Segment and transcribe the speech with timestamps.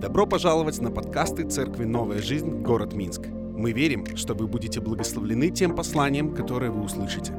[0.00, 2.62] Добро пожаловать на подкасты Церкви «Новая жизнь.
[2.62, 3.26] Город Минск».
[3.26, 7.34] Мы верим, что вы будете благословлены тем посланием, которое вы услышите.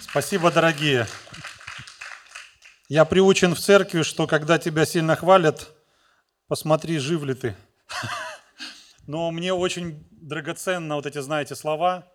[0.00, 1.06] Спасибо, дорогие.
[2.88, 5.72] Я приучен в церкви, что когда тебя сильно хвалят,
[6.48, 7.56] посмотри, жив ли ты.
[9.06, 12.08] Но мне очень драгоценно вот эти, знаете, слова.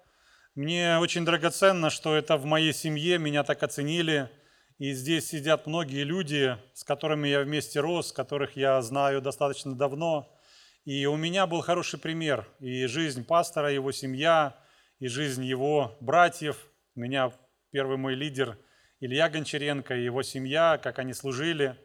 [0.55, 4.29] Мне очень драгоценно, что это в моей семье меня так оценили–
[4.81, 10.35] и здесь сидят многие люди, с которыми я вместе рос, которых я знаю достаточно давно.
[10.85, 12.47] И у меня был хороший пример.
[12.59, 14.57] И жизнь пастора, его семья,
[14.97, 16.57] и жизнь его братьев.
[16.95, 17.31] У меня
[17.69, 18.57] первый мой лидер
[18.99, 21.77] Илья Гончаренко и его семья, как они служили.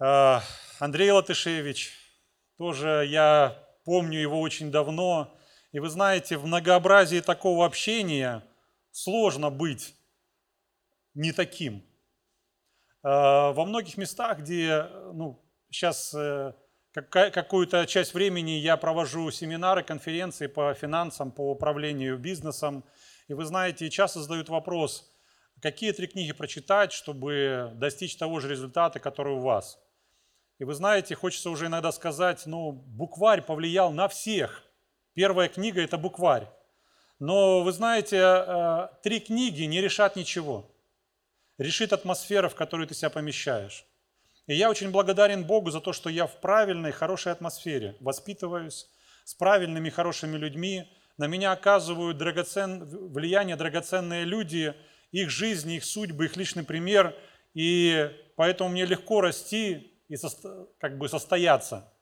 [0.00, 0.42] А,
[0.80, 1.92] Андрей Латышевич,
[2.56, 5.38] тоже я помню его очень давно.
[5.70, 8.42] И вы знаете, в многообразии такого общения
[8.90, 9.94] сложно быть
[11.14, 11.84] не таким–
[13.02, 16.52] во многих местах, где ну, сейчас э,
[16.92, 22.84] какую-то часть времени я провожу семинары, конференции по финансам, по управлению бизнесом,
[23.28, 25.10] и вы знаете, часто задают вопрос,
[25.60, 29.78] какие три книги прочитать, чтобы достичь того же результата, который у вас.
[30.58, 34.64] И вы знаете, хочется уже иногда сказать, ну, букварь повлиял на всех.
[35.14, 36.48] Первая книга– это букварь.
[37.20, 40.68] Но вы знаете, э, три книги не решат ничего
[41.58, 43.84] решит атмосфера, в которую ты себя помещаешь.
[44.46, 48.88] И я очень благодарен Богу за то, что я в правильной, хорошей атмосфере воспитываюсь,
[49.24, 50.90] с правильными, хорошими людьми.
[51.18, 52.84] На меня оказывают драгоцен...
[53.12, 54.74] влияние драгоценные люди,
[55.10, 57.14] их жизни, их судьбы, их личный пример.
[57.52, 60.30] И поэтому мне легко расти и со...
[60.78, 61.92] как бы состояться.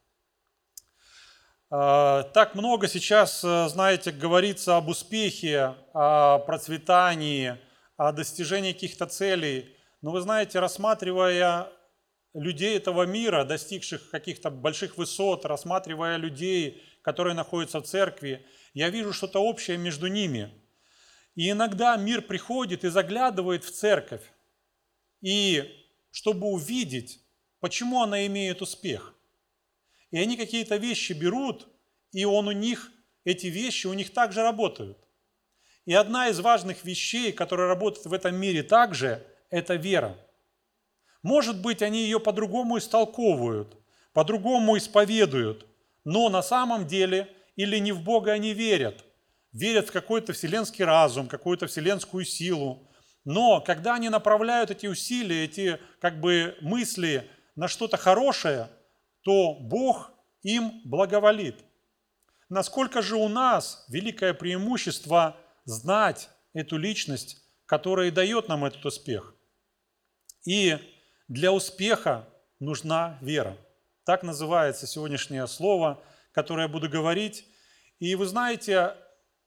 [1.68, 7.58] А, так много сейчас, знаете, говорится об успехе, о процветании–
[7.96, 9.76] о достижении каких-то целей.
[10.02, 11.68] Но вы знаете, рассматривая
[12.34, 19.12] людей этого мира, достигших каких-то больших высот, рассматривая людей, которые находятся в церкви, я вижу
[19.12, 20.52] что-то общее между ними.
[21.34, 24.22] И иногда мир приходит и заглядывает в церковь,
[25.20, 25.64] и
[26.10, 27.20] чтобы увидеть,
[27.60, 29.14] почему она имеет успех.
[30.10, 31.68] И они какие-то вещи берут,
[32.12, 32.90] и он у них,
[33.24, 35.05] эти вещи у них также работают.
[35.86, 40.18] И одна из важных вещей, которая работает в этом мире также, это вера.
[41.22, 43.76] Может быть, они ее по-другому истолковывают,
[44.12, 45.64] по-другому исповедуют,
[46.04, 49.04] но на самом деле или не в Бога они верят,
[49.52, 52.90] верят в какой-то вселенский разум, какую-то вселенскую силу.
[53.24, 58.68] Но когда они направляют эти усилия, эти как бы мысли на что-то хорошее,
[59.22, 60.10] то Бог
[60.42, 61.64] им благоволит.
[62.48, 65.36] Насколько же у нас великое преимущество–
[65.66, 69.34] знать эту личность, которая и дает нам этот успех.
[70.46, 70.78] И
[71.28, 72.26] для успеха
[72.60, 73.58] нужна вера.
[74.04, 77.44] Так называется сегодняшнее слово, которое я буду говорить.
[77.98, 78.94] И вы знаете,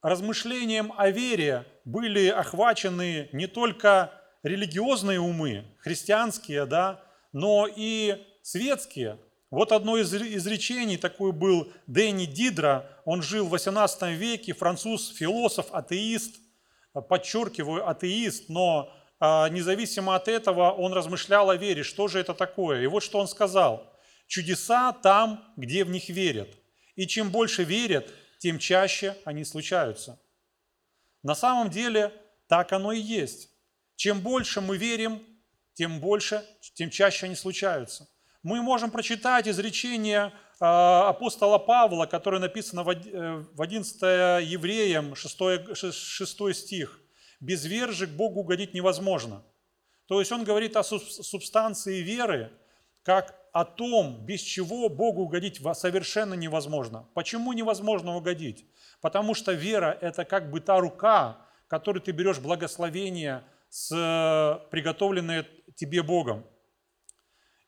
[0.02, 4.12] размышлением о вере были охвачены не только
[4.44, 9.18] религиозные умы, христианские, да, но и светские.
[9.52, 15.74] Вот одно из изречений такой был Дэнни Дидра, он жил в 18 веке, француз, философ,
[15.74, 16.36] атеист,
[17.08, 22.84] подчеркиваю, атеист, но а, независимо от этого он размышлял о вере, что же это такое.
[22.84, 23.92] И вот что он сказал.
[24.28, 26.50] Чудеса там, где в них верят.
[26.96, 28.08] И чем больше верят,
[28.38, 30.22] тем чаще они случаются.
[31.24, 32.14] На самом деле
[32.48, 33.50] так оно и есть.
[33.96, 35.24] Чем больше мы верим,
[35.74, 36.46] тем больше,
[36.76, 38.08] тем чаще они случаются
[38.44, 42.90] мы можем прочитать изречение а, апостола Павла, которое написано в
[43.62, 47.00] 11 э, евреям, 6, 6 стих.
[47.40, 49.44] «Без веры к Богу угодить невозможно».
[50.08, 52.52] То есть он говорит о субстанции веры,
[53.04, 57.08] как о том, без чего Богу угодить совершенно невозможно.
[57.14, 58.66] Почему невозможно угодить?
[59.02, 65.48] Потому что вера– это как бы та рука, которой ты берешь благословение, с, э, приготовленное
[65.76, 66.44] тебе Богом.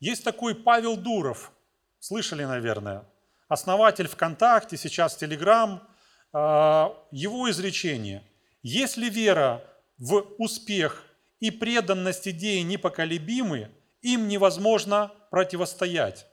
[0.01, 1.53] Есть такой Павел Дуров,
[1.99, 3.05] слышали, наверное,
[3.47, 5.87] основатель ВКонтакте, сейчас Телеграм.
[6.33, 8.23] А, его изречение.
[8.63, 9.63] Если вера
[9.97, 11.05] в успех
[11.39, 13.69] и преданность идеи непоколебимы,
[14.01, 16.25] им невозможно противостоять.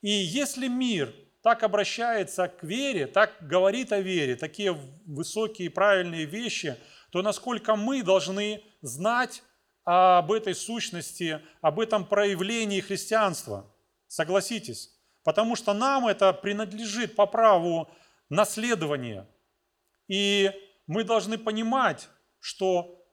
[0.00, 1.12] И если мир
[1.42, 4.72] так обращается к вере, так говорит о вере, такие
[5.06, 6.76] высокие и правильные вещи,
[7.10, 9.42] то насколько мы должны знать
[9.92, 13.66] об этой сущности, об этом проявлении христианства.
[14.06, 14.96] Согласитесь.
[15.24, 17.90] Потому что нам это принадлежит по праву
[18.28, 19.26] наследования.
[20.06, 20.52] И
[20.86, 22.08] мы должны понимать,
[22.38, 23.04] что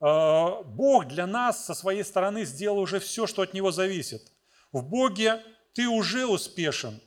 [0.00, 4.32] э, Бог для нас со своей стороны сделал уже все, что от Него зависит.
[4.72, 5.42] В Боге
[5.74, 6.98] ты уже успешен,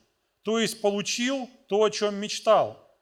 [0.42, 2.96] то есть получил то, о чем мечтал.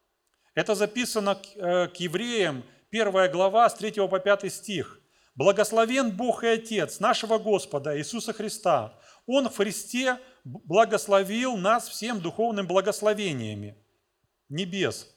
[0.54, 5.00] Это записано к э, евреям, первая глава с 3 по 5 стих.
[5.34, 8.98] «Благословен Бог и Отец нашего Господа Иисуса Христа.
[9.26, 13.76] Он в Христе благословил нас всем духовными благословениями
[14.48, 15.08] небес.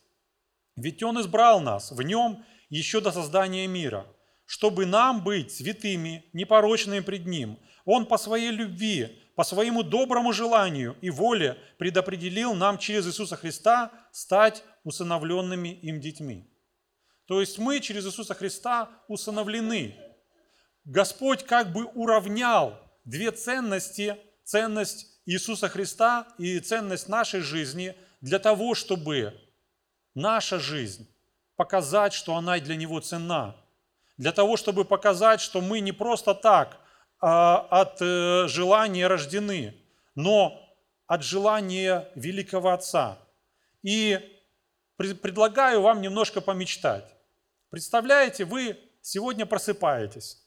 [0.75, 4.05] Ведь Он избрал нас в Нем еще до создания мира,
[4.45, 7.59] чтобы нам быть святыми, непорочными пред Ним.
[7.85, 13.91] Он по своей любви, по своему доброму желанию и воле предопределил нам через Иисуса Христа
[14.11, 16.49] стать усыновленными им детьми.
[17.27, 19.95] То есть мы через Иисуса Христа усыновлены.
[20.87, 28.73] Господь как бы уравнял две ценности, ценность Иисуса Христа и ценность нашей жизни для того,
[28.73, 29.37] чтобы
[30.15, 31.05] наша жизнь
[31.57, 33.57] показать, что она для Него ценна.
[34.15, 36.77] Для того, чтобы показать, что мы не просто так
[37.19, 39.75] а, от э, желания рождены,
[40.15, 40.57] но
[41.05, 43.19] от желания великого Отца.
[43.83, 44.21] И
[44.95, 47.13] предлагаю вам немножко помечтать.
[47.69, 50.46] Представляете, вы сегодня просыпаетесь.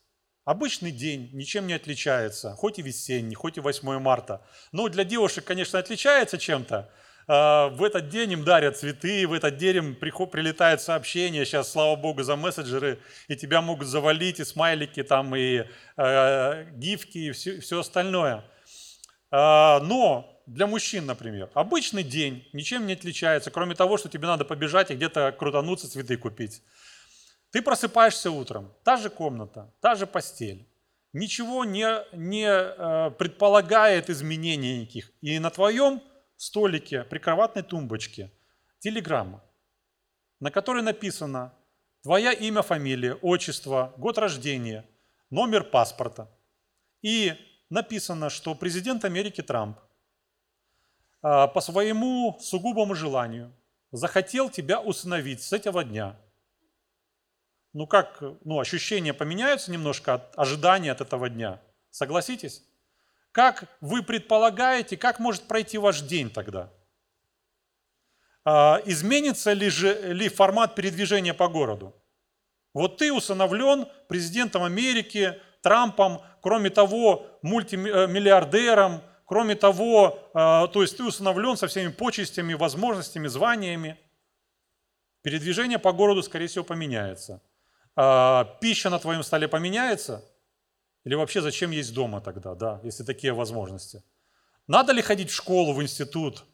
[0.50, 4.42] Обычный день, ничем не отличается, хоть и весенний, хоть и 8 марта.
[4.72, 6.90] Но для девушек, конечно, отличается чем-то.
[7.28, 11.94] А, в этот день им дарят цветы, в этот день им прилетает сообщение, сейчас, слава
[11.94, 12.98] богу, за мессенджеры,
[13.28, 15.66] и тебя могут завалить, и смайлики там, и
[15.96, 18.42] э, гифки, и все, все остальное.
[19.30, 24.44] Э, но для мужчин, например, обычный день ничем не отличается, кроме того, что тебе надо
[24.44, 26.60] побежать и где-то крутануться, цветы купить.
[27.50, 30.68] Ты просыпаешься утром, та же комната, та же постель.
[31.12, 35.10] Ничего не, не э, предполагает изменений никаких.
[35.20, 36.00] И на твоем
[36.36, 38.30] столике, прикроватной тумбочке
[38.78, 39.42] телеграмма,
[40.38, 41.52] на которой написано
[42.02, 44.88] твое имя, фамилия, отчество, год рождения,
[45.30, 46.30] номер паспорта.
[47.02, 47.34] И
[47.68, 53.52] написано, что президент Америки Трамп э, по своему сугубому желанию
[53.90, 56.16] захотел тебя усыновить с этого дня–
[57.72, 61.60] ну как, ну ощущения поменяются немножко от ожидания от этого дня.
[61.90, 62.64] Согласитесь?
[63.32, 66.72] Как вы предполагаете, как может пройти ваш день тогда?
[68.44, 71.94] А, изменится ли, же, ли формат передвижения по городу?
[72.74, 81.04] Вот ты усыновлен президентом Америки, Трампом, кроме того, мультимиллиардером, кроме того, а, то есть ты
[81.04, 83.98] усыновлен со всеми почестями, возможностями, званиями.
[85.22, 87.42] Передвижение по городу, скорее всего, поменяется
[87.94, 90.24] пища на твоем столе поменяется?
[91.04, 94.02] Или вообще зачем есть дома тогда, да, если такие возможности?
[94.66, 96.44] Надо ли ходить в школу, в институт?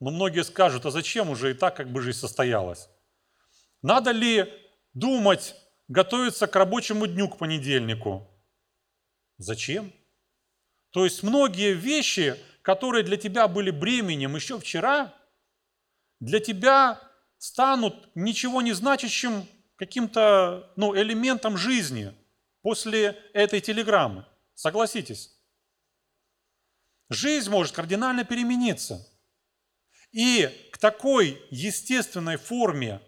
[0.00, 2.88] Но ну, многие скажут, а зачем уже и так как бы жизнь состоялась?
[3.82, 4.52] Надо ли
[4.94, 5.54] думать,
[5.88, 8.28] готовиться к рабочему дню, к понедельнику?
[9.38, 9.92] Зачем?
[10.90, 15.14] То есть многие вещи, которые для тебя были бременем еще вчера,
[16.20, 17.00] для тебя
[17.38, 19.46] станут ничего не значащим
[19.76, 22.14] каким-то ну, элементом жизни
[22.62, 24.26] после этой телеграммы.
[24.54, 25.36] Согласитесь.
[27.08, 29.06] Жизнь может кардинально перемениться.
[30.12, 33.00] И к такой естественной форме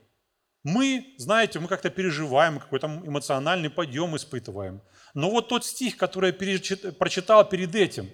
[0.63, 4.83] мы, знаете, мы как-то переживаем, какой-то эмоциональный подъем испытываем.
[5.13, 8.11] Но вот тот стих, который я прочитал перед этим,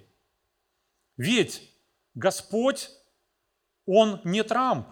[1.16, 1.62] ведь
[2.14, 2.90] Господь,
[3.86, 4.88] Он не Трамп,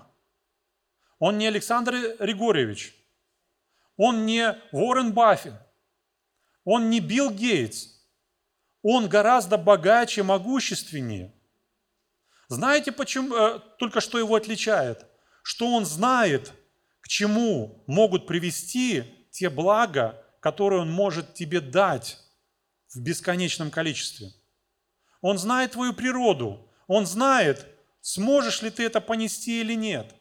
[1.18, 2.94] Он не Александр Григорьевич,
[3.98, 5.58] он не Уоррен Баффин,
[6.64, 7.98] он не Билл Гейтс,
[8.82, 11.34] он гораздо богаче, могущественнее.
[12.48, 15.04] Знаете, почему, э, только что его отличает?
[15.42, 16.54] Что он знает,
[17.00, 22.18] к чему могут привести те блага, которые он может тебе дать
[22.94, 24.32] в бесконечном количестве.
[25.20, 27.66] Он знает твою природу, он знает,
[28.00, 30.14] сможешь ли ты это понести или нет.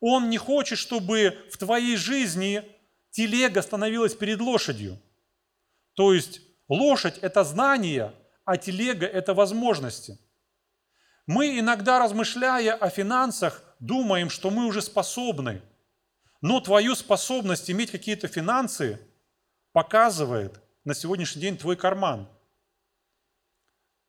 [0.00, 2.64] Он не хочет, чтобы в твоей жизни
[3.10, 4.98] телега становилась перед лошадью.
[5.94, 8.14] То есть лошадь– это знание,
[8.44, 10.18] а телега– это возможности.
[11.26, 15.62] Мы иногда, размышляя о финансах, думаем, что мы уже способны.
[16.40, 19.00] Но твою способность иметь какие-то финансы
[19.72, 22.28] показывает на сегодняшний день твой карман.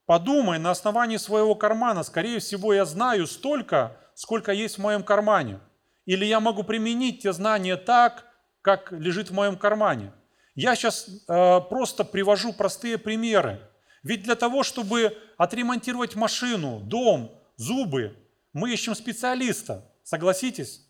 [0.05, 2.03] Подумай на основании своего кармана.
[2.03, 5.59] Скорее всего, я знаю столько, сколько есть в моем кармане–
[6.05, 8.25] или я могу применить те знания так,
[8.61, 10.13] как лежит в моем кармане.
[10.55, 13.61] Я сейчас э, просто привожу простые примеры.
[14.03, 18.15] Ведь для того, чтобы отремонтировать машину, дом, зубы,
[18.53, 19.89] мы ищем специалиста.
[20.03, 20.85] Согласитесь?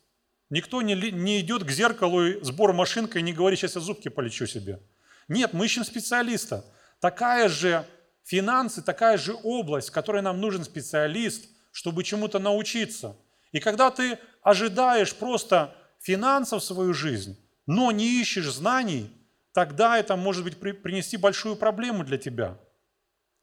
[0.48, 4.08] Никто не, не идет к зеркалу и сбор машинкой и не говорит, сейчас я зубки
[4.08, 4.80] полечу себе.
[5.28, 6.64] Нет, мы ищем специалиста.
[7.00, 7.86] Такая же
[8.24, 13.16] финансы, такая же область, в которой нам нужен специалист, чтобы чему-то научиться.
[13.52, 19.10] И когда ты ожидаешь просто финансов в свою жизнь, но не ищешь знаний,
[19.52, 22.58] тогда это может быть принести большую проблему для тебя.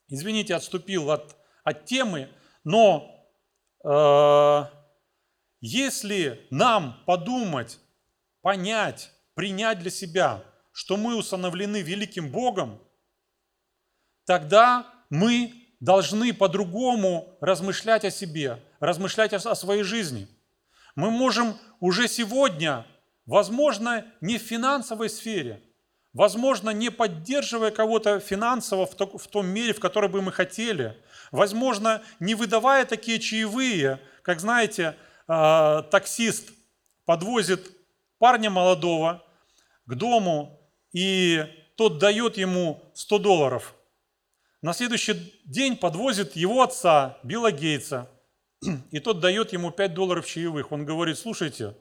[0.08, 2.28] Извините, отступил от, от темы,
[2.64, 3.28] но
[3.84, 4.64] э,
[5.60, 7.78] если нам подумать,
[8.40, 12.80] понять, принять для себя, что мы усыновлены великим Богом,
[14.24, 20.28] тогда мы должны по-другому размышлять о себе, размышлять о своей жизни.
[20.98, 22.84] Мы можем уже сегодня,
[23.24, 25.62] возможно, не в финансовой сфере,
[26.12, 31.00] возможно, не поддерживая кого-то финансово в том мере, в которой бы мы хотели,
[31.30, 34.96] возможно, не выдавая такие чаевые, как, знаете,
[35.28, 36.50] а, таксист
[37.04, 37.70] подвозит
[38.18, 39.24] парня молодого
[39.86, 40.58] к дому,
[40.92, 41.44] и
[41.76, 43.76] тот дает ему 100 долларов.
[44.62, 48.10] На следующий день подвозит его отца, Билла Гейтса,
[48.90, 50.72] и тот дает ему 5 долларов чаевых.
[50.72, 51.76] Он говорит, слушайте,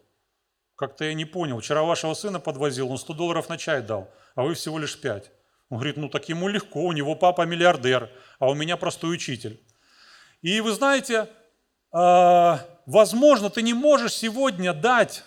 [0.76, 4.44] как-то я не понял, вчера вашего сына подвозил, он 100 долларов на чай дал, а
[4.44, 5.32] вы всего лишь 5.
[5.70, 9.62] Он говорит, ну так ему легко, у него папа миллиардер, а у меня простой учитель.
[10.42, 11.28] И вы знаете,
[11.92, 15.24] а, возможно, ты не можешь сегодня дать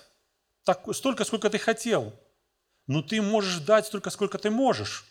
[0.92, 2.14] столько, сколько ты хотел,
[2.86, 5.04] но ты можешь дать столько, сколько ты можешь.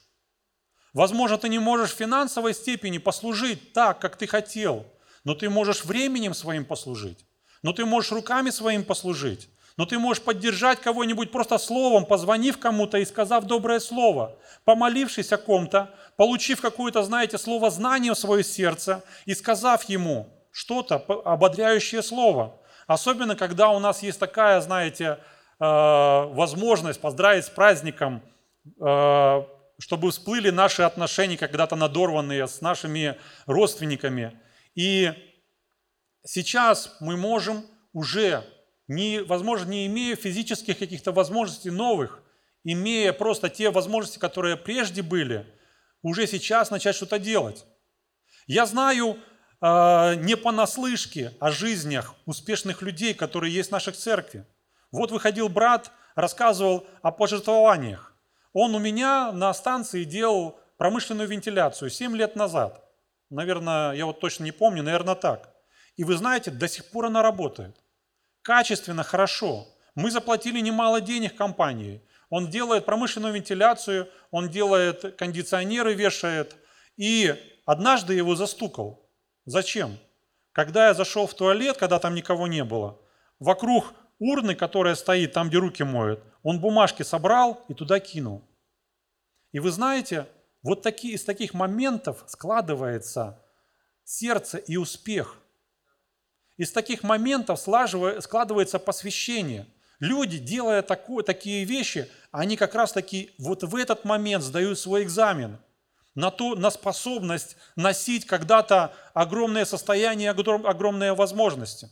[0.94, 4.88] Возможно, ты не можешь в финансовой степени послужить так, как ты хотел,
[5.24, 7.26] но ты можешь временем своим послужить,
[7.62, 12.98] но ты можешь руками своим послужить, но ты можешь поддержать кого-нибудь просто словом, позвонив кому-то
[12.98, 19.04] и сказав доброе слово, помолившись о ком-то, получив какое-то, знаете, слово знания в свое сердце
[19.26, 20.96] и сказав ему– что-то
[21.26, 22.58] ободряющее слово.
[22.88, 25.20] Особенно, когда у нас есть такая, знаете,
[25.60, 28.22] э, возможность поздравить с праздником,
[28.80, 29.44] э,
[29.80, 34.40] чтобы всплыли наши отношения когда-то надорванные с нашими родственниками.
[34.80, 35.12] И
[36.26, 38.46] сейчас мы можем уже,
[38.88, 42.24] не, возможно, не имея физических каких-то возможностей новых,
[42.64, 45.46] имея просто те возможности, которые прежде были,
[46.02, 47.66] уже сейчас начать что-то делать.
[48.48, 49.18] Я знаю
[49.60, 54.46] э, не понаслышке о жизнях успешных людей, которые есть в нашей церкви.
[54.94, 58.14] Вот выходил брат, рассказывал о пожертвованиях.
[58.54, 62.89] Он у меня на станции делал промышленную вентиляцию 7 лет назад.
[63.30, 65.54] Наверное, я вот точно не помню, наверное, так.
[65.96, 67.76] И вы знаете, до сих пор она работает.
[68.42, 69.68] Качественно, хорошо.
[69.96, 72.02] Мы заплатили немало денег компании.
[72.30, 76.56] Он делает промышленную вентиляцию, он делает кондиционеры, вешает.
[76.96, 79.10] И однажды его застукал.
[79.46, 79.98] Зачем?
[80.52, 83.00] Когда я зашел в туалет, когда там никого не было,
[83.40, 88.44] вокруг урны, которая стоит там, где руки моют, он бумажки собрал и туда кинул.
[89.52, 90.28] И вы знаете,
[90.62, 93.42] вот такие, из таких моментов складывается
[94.04, 95.38] сердце и успех.
[96.58, 99.68] Из таких моментов складывается посвящение.
[100.00, 105.04] Люди, делая такое, такие вещи, они как раз таки вот в этот момент сдают свой
[105.04, 105.58] экзамен–
[106.20, 111.90] на, ту, на способность носить когда-то огромное состояние, огромные возможности.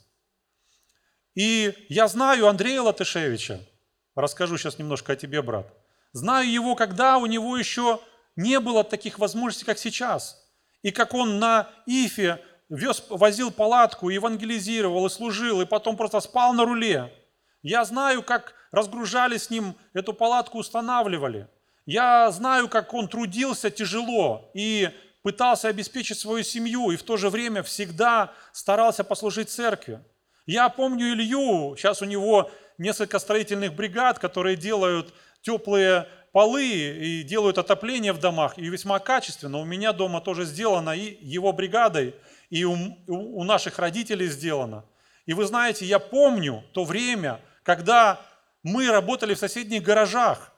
[1.35, 3.61] И я знаю Андрея Латышевича,
[4.15, 5.71] расскажу сейчас немножко о тебе, брат.
[6.13, 8.01] Знаю его, когда у него еще
[8.37, 10.47] не было таких возможностей, как сейчас.
[10.83, 12.39] И как он на Ифе
[12.69, 17.13] вез, возил палатку, евангелизировал и служил, и потом просто спал на руле.
[17.61, 21.49] Я знаю, как разгружали с ним эту палатку, устанавливали–
[21.87, 24.89] я знаю, как он трудился тяжело и
[25.23, 30.03] пытался обеспечить свою семью, и в то же время всегда старался послужить церкви.
[30.45, 37.57] Я помню Илью, сейчас у него несколько строительных бригад, которые делают теплые полы и делают
[37.57, 39.57] отопление в домах, и весьма качественно.
[39.57, 42.13] У меня дома тоже сделано и его бригадой,
[42.51, 42.77] и у,
[43.07, 44.85] у наших родителей сделано.
[45.25, 48.21] И вы знаете, я помню то время, когда
[48.61, 50.53] мы работали в соседних гаражах,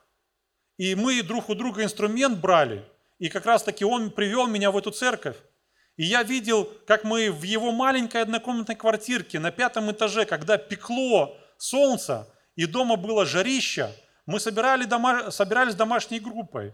[0.76, 2.84] и мы друг у друга инструмент брали,
[3.18, 5.38] и как раз таки он привел меня в эту церковь.
[5.96, 11.38] И я видел, как мы в его маленькой однокомнатной квартирке на пятом этаже, когда пекло
[11.56, 13.88] солнце, и дома было жарище,
[14.30, 16.72] мы собирали дома, собирались домашней группой.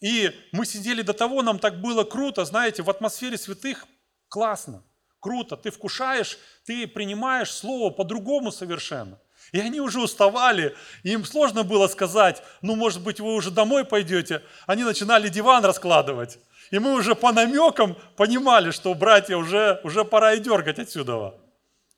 [0.00, 3.86] И мы сидели до того, нам так было круто, знаете, в атмосфере святых
[4.28, 4.84] классно,
[5.20, 5.56] круто.
[5.56, 9.18] Ты вкушаешь, ты принимаешь слово по-другому совершенно.
[9.52, 14.42] И они уже уставали, им сложно было сказать, ну, может быть, вы уже домой пойдете.
[14.66, 16.38] Они начинали диван раскладывать.
[16.70, 21.34] И мы уже по намекам понимали, что братья уже, уже пора и дергать отсюда.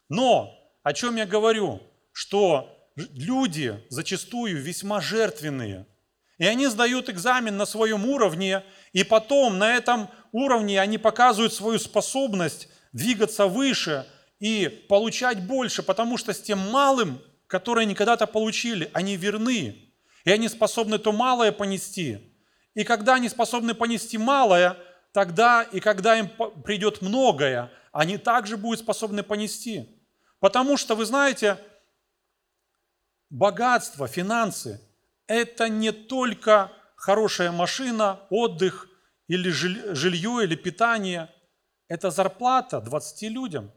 [0.09, 1.81] Но о чем я говорю?
[2.13, 5.87] Что люди зачастую весьма жертвенные.
[6.39, 11.79] И они сдают экзамен на своем уровне, и потом на этом уровне они показывают свою
[11.79, 14.07] способность двигаться выше
[14.41, 19.93] и получать больше, потому что с тем малым, которое они когда-то получили, они верны.
[20.25, 22.19] И они способны то малое понести.
[22.75, 24.77] И когда они способны понести малое,
[25.13, 26.29] тогда и когда им
[26.65, 29.89] придет многое, они также будут способны понести.
[30.41, 31.59] Потому что, вы знаете,
[33.31, 34.81] богатство, финансы–
[35.27, 38.89] это не только хорошая машина, отдых
[39.29, 41.31] или жилье, или питание.
[41.89, 43.73] Это зарплата 20 людям.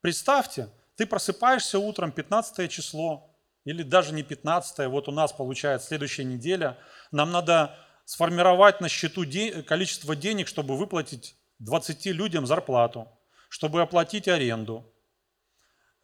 [0.00, 6.24] Представьте, ты просыпаешься утром, 15 число, или даже не 15, вот у нас получается следующая
[6.24, 6.78] неделя,
[7.10, 9.24] нам надо сформировать на счету
[9.66, 13.08] количество денег, чтобы выплатить 20 людям зарплату,
[13.48, 14.92] чтобы оплатить аренду.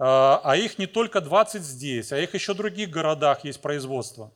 [0.04, 4.34] А, а их не только 20 здесь, а их еще в других городах есть производство.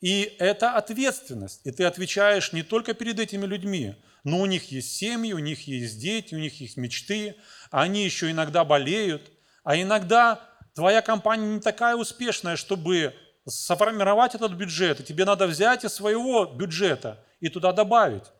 [0.00, 1.60] И это ответственность.
[1.66, 5.66] И ты отвечаешь не только перед этими людьми, но у них есть семьи, у них
[5.66, 7.36] есть дети, у них есть мечты,
[7.70, 9.30] они еще иногда болеют,
[9.64, 10.40] а иногда
[10.74, 13.14] твоя компания не такая успешная, чтобы
[13.46, 18.32] сформировать этот бюджет, и тебе надо взять из своего бюджета и туда добавить.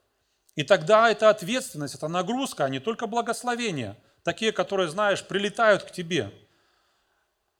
[0.55, 5.91] И тогда это ответственность, это нагрузка, а не только благословения, такие, которые, знаешь, прилетают к
[5.91, 6.33] тебе.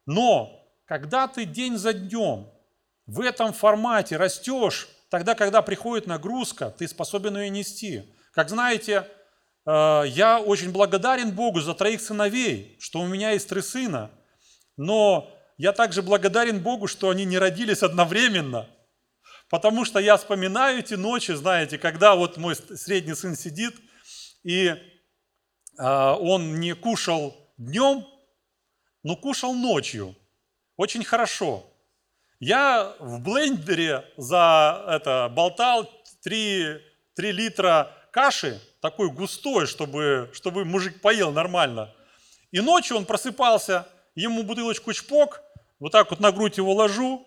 [0.07, 2.49] Но когда ты день за днем
[3.07, 8.15] в этом формате растешь, тогда, когда приходит нагрузка, ты способен ее нести.
[8.33, 9.07] Как знаете,
[9.67, 14.11] э, я очень благодарен Богу за троих сыновей, что у меня есть три сына,
[14.77, 18.69] но я также благодарен Богу, что они не родились одновременно,
[19.51, 23.75] потому что я вспоминаю эти ночи, знаете, когда вот мой средний сын сидит,
[24.43, 24.75] и
[25.79, 28.07] а, он не кушал днем,
[29.03, 30.15] но кушал ночью.
[30.77, 31.67] Очень хорошо.
[32.41, 35.89] Я в блендере за это болтал
[36.23, 36.81] 3,
[37.15, 41.95] 3 литра каши, такой густой, чтобы, чтобы мужик поел нормально.
[42.51, 45.41] И ночью он просыпался, ему бутылочку чпок,
[45.79, 47.27] вот так вот на грудь его ложу,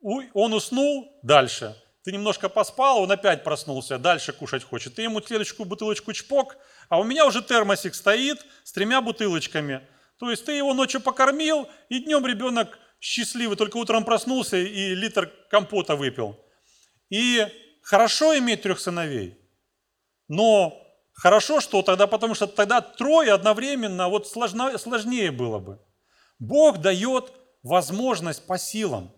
[0.00, 1.76] он уснул, дальше.
[2.02, 4.94] Ты немножко поспал, он опять проснулся, дальше кушать хочет.
[4.94, 6.56] Ты ему следующую бутылочку чпок,
[6.88, 9.86] а у меня уже термосик стоит с тремя бутылочками.
[10.20, 15.32] То есть ты его ночью покормил, и днем ребенок счастливый, только утром проснулся и литр
[15.48, 16.38] компота выпил.
[17.08, 17.46] И
[17.82, 19.38] хорошо иметь трех сыновей,
[20.28, 20.78] но
[21.14, 25.80] хорошо, что тогда, потому что тогда трое одновременно, вот сложно, сложнее было бы.
[26.38, 29.10] Бог дает возможность по силам.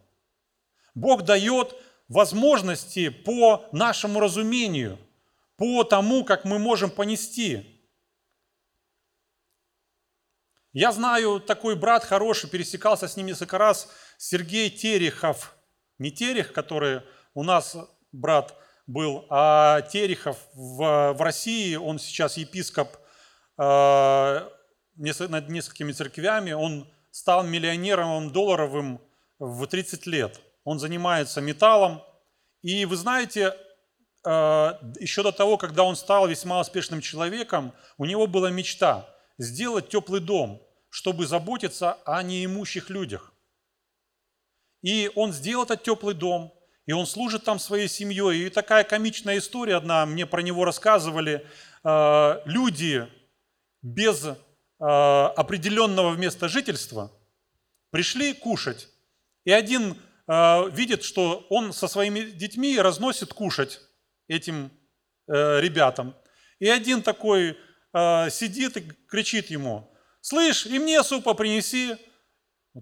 [0.94, 1.74] Бог дает
[2.06, 4.98] возможности по нашему разумению,
[5.56, 7.71] по тому, как мы можем понести.
[10.72, 15.54] Я знаю, такой брат хороший, пересекался с ним несколько раз, Сергей Терехов.
[15.98, 17.02] Не Терех, который
[17.34, 17.76] у нас
[18.10, 18.54] брат
[18.86, 22.96] был, а Терехов в, в России, он сейчас епископ
[23.58, 24.48] э,
[24.96, 28.98] над несколькими церквями, он стал миллионером долларовым
[29.38, 30.40] в 30 лет.
[30.64, 32.02] Он занимается металлом.
[32.62, 33.54] И вы знаете,
[34.24, 39.11] э, еще до того, когда он стал весьма успешным человеком, у него была мечта
[39.42, 43.32] сделать теплый дом, чтобы заботиться о неимущих людях.
[44.82, 46.52] И он сделал этот теплый дом,
[46.86, 48.46] и он служит там своей семьей.
[48.46, 51.46] И такая комичная история одна, мне про него рассказывали.
[51.84, 53.06] Э, люди
[53.82, 54.36] без
[54.84, 57.12] Э, определенного места жительства,
[57.92, 58.88] пришли кушать.
[59.44, 63.80] И один э, видит, что он со своими детьми разносит кушать
[64.26, 64.70] этим
[65.28, 66.16] ребятам.
[66.58, 67.56] И один такой
[67.92, 71.96] сидит и кричит ему, слышь, и мне супа принеси.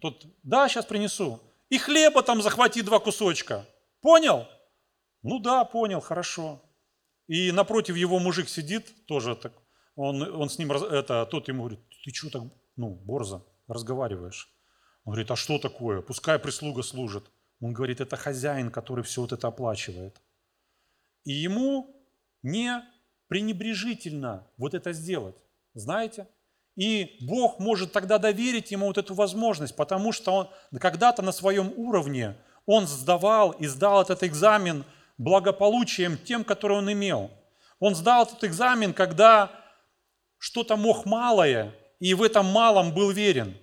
[0.01, 1.41] Тут, да, сейчас принесу.
[1.69, 3.67] И хлеба там захвати два кусочка.
[4.01, 4.47] Понял?
[5.23, 6.63] Ну да, понял, хорошо.
[7.27, 9.53] И напротив его мужик сидит, тоже так,
[9.95, 12.43] он, он с ним, это, тот ему говорит, ты что так,
[12.77, 14.53] ну, борзо разговариваешь?
[15.05, 16.03] Он говорит, а что такое?
[16.03, 17.31] Пускай прислуга служит.
[17.61, 20.21] Он говорит, это хозяин, который все вот это оплачивает.
[21.25, 22.05] И ему
[22.43, 22.83] не
[23.31, 25.37] пренебрежительно вот это сделать.
[25.75, 26.27] Знаете?
[26.75, 31.73] И Бог может тогда доверить ему вот эту возможность, потому что он когда-то на своем
[31.77, 34.85] уровне он сдавал и сдал этот экзамен
[35.17, 37.31] благополучием тем, который он имел.
[37.79, 39.53] Он сдал этот экзамен, когда
[40.39, 43.57] что-то мог малое, и в этом малом был верен.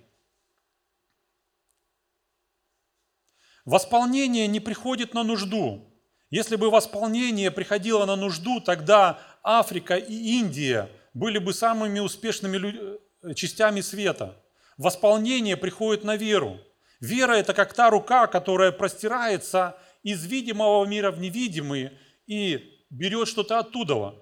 [3.66, 5.88] Восполнение не приходит на нужду.
[6.30, 13.80] Если бы восполнение приходило на нужду, тогда Африка и Индия были бы самыми успешными частями
[13.80, 14.36] света.
[14.76, 16.60] Восполнение приходит на веру.
[17.00, 21.90] Вера– это как та рука, которая простирается из видимого мира в невидимый
[22.26, 24.14] и берет что-то оттуда.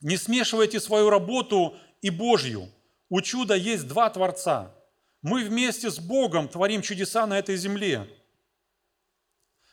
[0.00, 2.68] Не смешивайте свою работу и Божью.
[3.08, 4.74] У чуда есть два Творца.
[5.22, 8.08] Мы вместе с Богом творим чудеса на этой земле.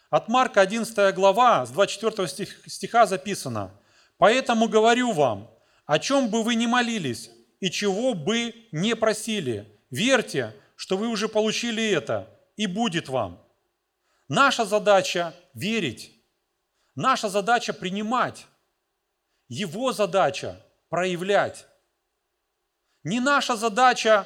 [0.09, 2.27] От Марка 11 глава, с 24
[2.67, 3.71] стиха записано.
[4.17, 5.51] «Поэтому говорю вам,
[5.85, 11.27] о чем бы вы ни молились и чего бы не просили, верьте, что вы уже
[11.27, 13.43] получили это, и будет вам».
[14.29, 16.11] Наша задача– верить.
[16.95, 18.45] Наша задача– принимать.
[19.49, 21.65] Его задача– проявлять.
[23.03, 24.25] Не наша задача,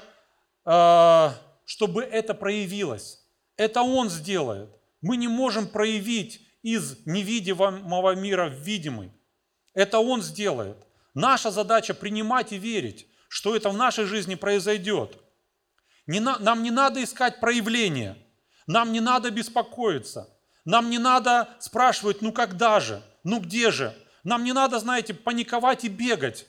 [0.65, 1.29] э,
[1.65, 3.19] чтобы это проявилось.
[3.57, 4.69] Это Он сделает.
[5.01, 9.11] Мы не можем проявить из невидимого мира в видимый.
[9.73, 10.77] Это Он сделает.
[11.13, 15.17] Наша задача принимать и верить, что это в нашей жизни произойдет.
[16.07, 18.17] Не на, нам не надо искать проявления,
[18.67, 20.29] нам не надо беспокоиться,
[20.65, 23.95] нам не надо спрашивать, ну когда же, ну где же.
[24.23, 26.45] Нам не надо, знаете, паниковать и бегать.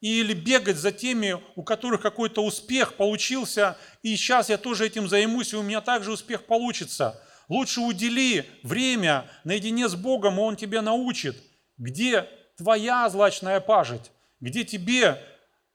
[0.00, 5.54] Или бегать за теми, у которых какой-то успех получился, и сейчас я тоже этим займусь,
[5.54, 7.20] и у меня также успех получится.
[7.48, 11.36] Лучше удели время наедине с Богом, и Он тебя научит,
[11.78, 15.22] где твоя злачная пажить, где тебе,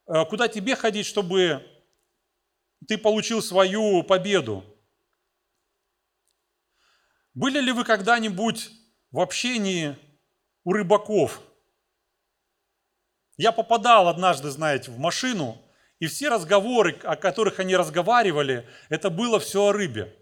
[0.07, 1.65] э, куда тебе ходить, чтобы
[2.87, 4.65] ты получил свою победу.
[7.33, 8.71] Были ли вы когда-нибудь
[9.11, 9.95] в общении
[10.65, 11.41] у рыбаков?
[13.37, 15.57] Я попадал однажды, знаете, в машину,
[15.99, 20.13] и все разговоры, о которых они разговаривали, это было все о рыбе.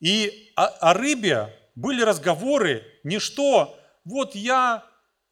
[0.00, 4.84] И о, о рыбе были разговоры не что, вот я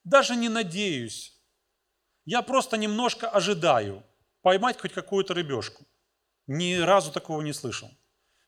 [0.04, 1.34] даже не надеюсь,
[2.24, 4.02] я просто немножко ожидаю
[4.42, 5.84] поймать хоть какую-то рыбешку.
[6.46, 7.90] Ни разу такого не слышал.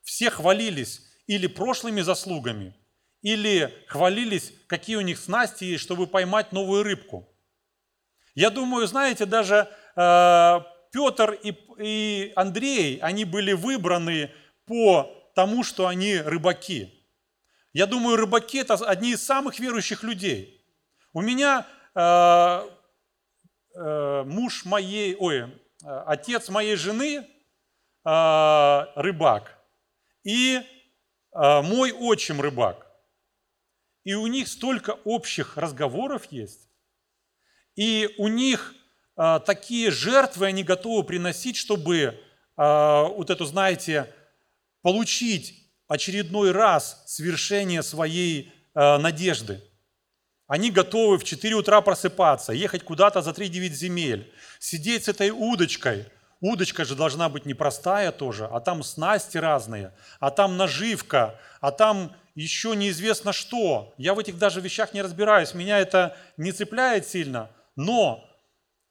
[0.02, 2.74] Все хвалились или прошлыми заслугами,
[3.22, 7.28] или хвалились, какие у них снасти есть, чтобы поймать новую рыбку.
[8.34, 10.60] Я думаю, знаете, даже э,
[10.92, 14.30] Петр и, и Андрей, они были выбраны
[14.66, 16.90] по тому, что они рыбаки.
[17.74, 20.64] Я думаю, рыбаки– это одни из самых верующих людей.
[21.12, 22.70] У меня э,
[23.74, 25.48] э, муж моей, ой, э,
[26.06, 27.28] отец моей жены
[28.06, 29.58] э, рыбак,
[30.24, 32.86] и э, мой отчим рыбак.
[34.04, 36.70] И у них столько общих разговоров есть,
[37.74, 38.74] и у них
[39.18, 42.14] э, такие жертвы они готовы приносить, чтобы э,
[42.56, 44.10] вот эту, знаете,
[44.86, 49.60] получить очередной раз свершение своей э, надежды.
[50.46, 56.06] Они готовы в 4 утра просыпаться, ехать куда-то за 3-9 земель, сидеть с этой удочкой.
[56.40, 62.14] Удочка же должна быть непростая тоже, а там снасти разные, а там наживка, а там
[62.36, 63.92] еще неизвестно что.
[63.98, 68.24] Я в этих даже вещах не разбираюсь, меня это не цепляет сильно, но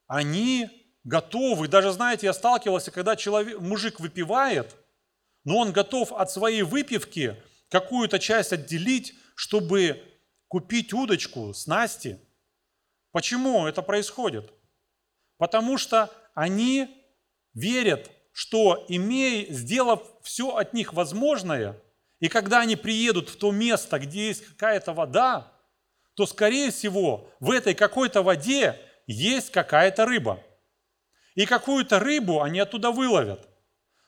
[0.07, 0.67] они
[1.05, 1.69] готовы.
[1.69, 4.75] Даже, знаете, я сталкивался, когда человек, мужик выпивает–
[5.45, 10.03] но он готов от своей выпивки какую-то часть отделить, чтобы
[10.47, 12.19] купить удочку, снасти.
[13.11, 14.51] Почему это происходит?
[15.37, 16.89] Потому что они
[17.53, 21.79] верят, что имея, сделав все от них возможное,
[22.19, 25.51] и когда они приедут в то место, где есть какая-то вода,
[26.15, 30.41] то, скорее всего, в этой какой-то воде есть какая-то рыба.
[31.35, 33.47] И какую-то рыбу они оттуда выловят–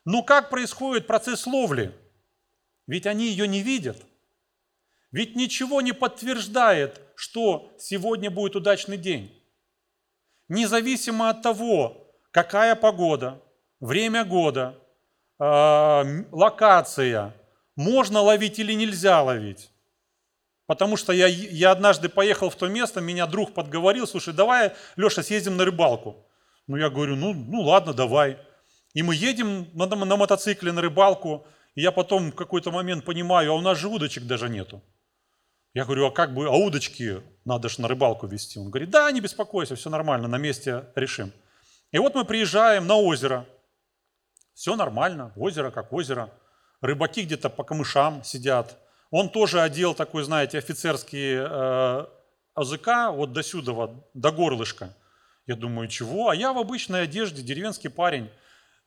[0.07, 1.93] но как происходит процесс ловли?
[2.87, 3.97] Ведь они ее не видят.
[5.11, 9.37] Ведь ничего не подтверждает, что сегодня будет удачный день.
[10.47, 13.41] Независимо от того, какая погода,
[13.81, 14.79] время года,
[15.39, 17.35] э, локация,
[17.75, 19.69] можно ловить или нельзя ловить.
[20.67, 25.21] Потому что я, я однажды поехал в то место, меня друг подговорил, слушай, давай, Леша,
[25.21, 26.25] съездим на рыбалку.
[26.65, 28.37] Ну, я говорю, ну, ну ладно, давай.
[28.97, 33.51] И мы едем на, на мотоцикле на рыбалку, и я потом в какой-то момент понимаю,
[33.51, 34.81] а у нас же удочек даже нету.
[35.75, 38.57] Я говорю, а как бы, а удочки надо же на рыбалку вести.
[38.57, 41.31] Он говорит, да, не беспокойся, все нормально, на месте решим.
[41.91, 43.45] И вот мы приезжаем на озеро.
[44.55, 46.31] Все нормально, озеро как озеро.
[46.81, 48.79] Рыбаки где-то по камышам сидят.
[49.11, 52.05] Он тоже одел такой, знаете, офицерский э,
[52.59, 54.95] языка вот до сюда, до горлышка.
[55.45, 56.29] Я думаю, чего?
[56.29, 58.31] А я в обычной одежде, деревенский парень.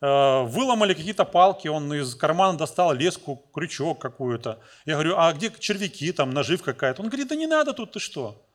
[0.02, 4.58] Э, выломали какие-то палки, он из кармана достал леску, крючок какую-то.
[4.86, 7.02] Я говорю, а где червяки, там наживка какая-то?
[7.02, 8.46] Он говорит, да не надо тут, ты что?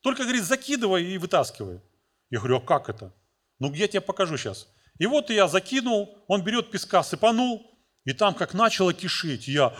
[0.00, 1.82] Только, говорит, закидывай и вытаскивай.
[2.30, 3.12] Я говорю, а как это?
[3.58, 4.68] Ну, я тебе покажу сейчас.
[4.98, 7.70] И вот я закинул, он берет песка, сыпанул,
[8.04, 9.74] И там как начало кишить, я,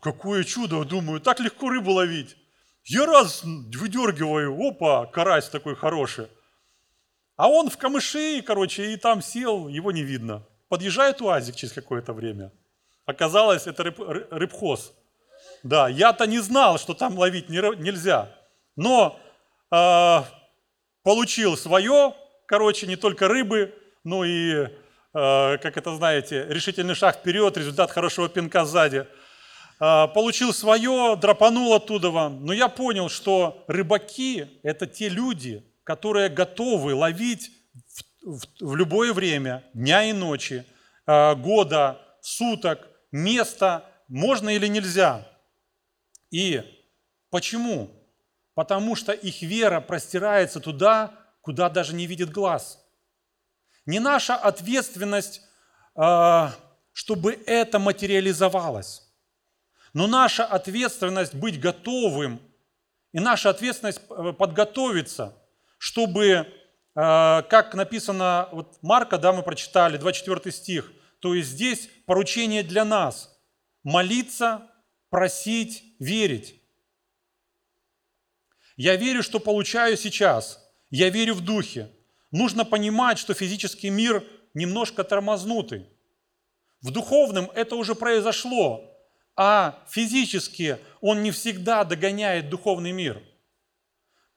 [0.00, 2.36] какое чудо, думаю, так легко рыбу ловить.
[2.84, 6.28] Я раз выдергиваю, опа, карась такой хороший.
[7.36, 10.46] А он в камыши, короче, и там сел, его не видно.
[10.72, 12.50] Подъезжает УАЗик через какое-то время.
[13.04, 14.94] Оказалось, это рыб, рыбхоз.
[15.62, 18.34] Да, я-то не знал, что там ловить нельзя.
[18.74, 19.20] Но
[19.70, 20.22] э,
[21.02, 22.14] получил свое,
[22.46, 24.68] короче, не только рыбы, но и
[25.14, 29.06] Э, как это знаете, решительный шаг вперед, результат хорошего пинка сзади.
[29.78, 32.46] Э, получил свое, драпанул оттуда вам.
[32.46, 37.50] Но я понял, что рыбаки– это те люди, которые готовы ловить
[38.22, 40.64] в, любое время, дня и ночи,
[41.06, 45.26] э, года, суток, места, можно или нельзя.
[46.30, 46.62] И
[47.30, 47.90] почему?
[48.54, 52.78] Потому что их вера простирается туда, куда даже не видит глаз–
[53.86, 55.42] не наша ответственность,
[55.94, 56.54] а,
[56.92, 59.02] чтобы это материализовалось.
[59.92, 62.40] Но наша ответственность быть готовым
[63.12, 65.34] и наша ответственность э, подготовиться,
[65.76, 66.46] чтобы,
[66.94, 73.38] как написано, вот Марка, да, мы прочитали, 24 стих, то есть здесь поручение для нас–
[73.82, 74.70] молиться,
[75.10, 76.60] просить, верить.
[78.76, 80.58] Я верю, что получаю сейчас.
[80.90, 81.90] Я верю в Духе
[82.32, 84.24] нужно понимать, что физический мир
[84.54, 85.86] немножко тормознутый.
[86.80, 88.84] В духовном это уже произошло,
[89.36, 93.22] а физически он не всегда догоняет духовный мир.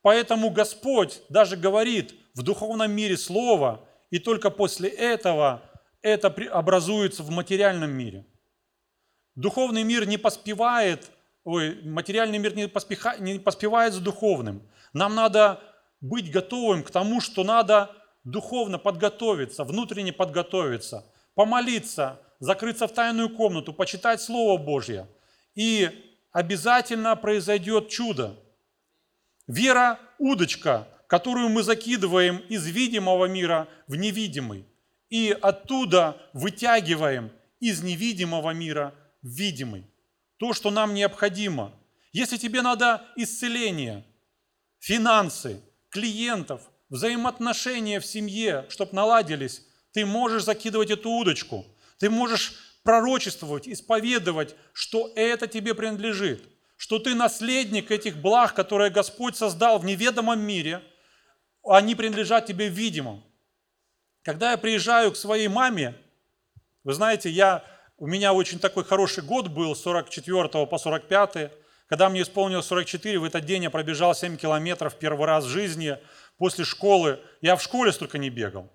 [0.04, 5.62] Поэтому Господь даже говорит в духовном мире Слово, и только после этого
[6.02, 8.26] это образуется в материальном мире.
[9.36, 11.10] Духовный мир не поспевает,
[11.44, 14.62] ой, материальный мир не, поспеха, не поспевает за духовным.
[14.94, 15.60] Нам надо
[16.02, 17.92] быть готовым к тому, что надо
[18.24, 25.08] духовно подготовиться, внутренне подготовиться, помолиться, закрыться в тайную комнату, почитать Слово Божье.
[25.56, 25.90] И
[26.32, 28.36] обязательно произойдет чудо.
[29.48, 34.66] Вера– удочка, которую мы закидываем из видимого мира в невидимый.
[35.10, 39.86] И оттуда вытягиваем из невидимого мира в видимый.
[40.38, 41.72] То, что нам необходимо.
[42.12, 44.06] Если тебе надо исцеление,
[44.80, 49.62] финансы, клиентов, взаимоотношения в семье, чтобы наладились,
[49.94, 51.66] ты можешь закидывать эту удочку.
[52.00, 56.44] Ты можешь пророчествовать, исповедовать, что это тебе принадлежит,
[56.78, 60.84] что ты наследник этих благ, которые Господь создал в неведомом мире,
[61.66, 63.24] они принадлежат тебе в видимом.
[64.24, 65.96] Когда я приезжаю к своей маме,
[66.84, 67.64] вы знаете, я,
[67.98, 71.52] у меня очень такой хороший год был, с 44 по 45
[71.88, 75.98] когда мне исполнилось 44, в этот день я пробежал 7 километров первый раз в жизни
[76.38, 77.20] после школы.
[77.42, 78.72] Я в школе столько не бегал.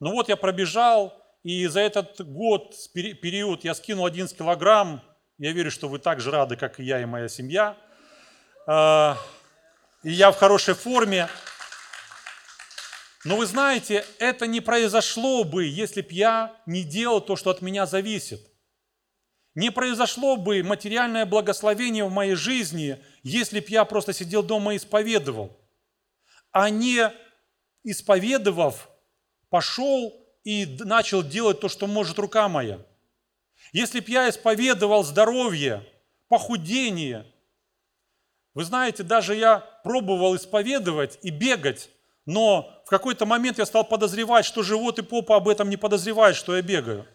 [0.00, 5.00] Но вот я пробежал, и за этот год, период, я скинул 11 килограмм.
[5.38, 7.76] Я верю, что вы так же рады, как и я и моя семья.
[8.66, 9.16] А,
[10.02, 11.28] и я в хорошей форме.
[13.24, 17.62] Но вы знаете, это не произошло бы, если б я не делал то, что от
[17.62, 18.40] меня зависит.
[19.54, 24.76] Не произошло бы материальное благословение в моей жизни, если б я просто сидел дома и
[24.76, 25.56] исповедовал,
[26.50, 27.12] а не
[27.84, 28.88] исповедовав,
[29.50, 32.84] пошел и начал делать то, что может рука моя.
[33.72, 35.86] Если б я исповедовал здоровье,
[36.28, 37.26] похудение,
[38.54, 41.88] вы знаете, даже я пробовал исповедовать и бегать,
[42.26, 46.36] но в какой-то момент я стал подозревать, что живот и попа об этом не подозревают,
[46.36, 47.06] что я бегаю.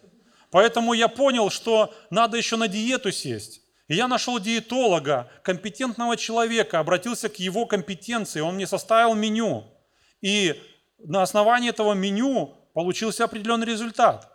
[0.50, 3.62] Поэтому я понял, что надо еще на диету сесть.
[3.88, 9.64] И я нашел диетолога, компетентного человека, обратился к его компетенции, он мне составил меню.
[10.20, 10.60] И
[10.98, 14.30] на основании этого меню получился определенный результат.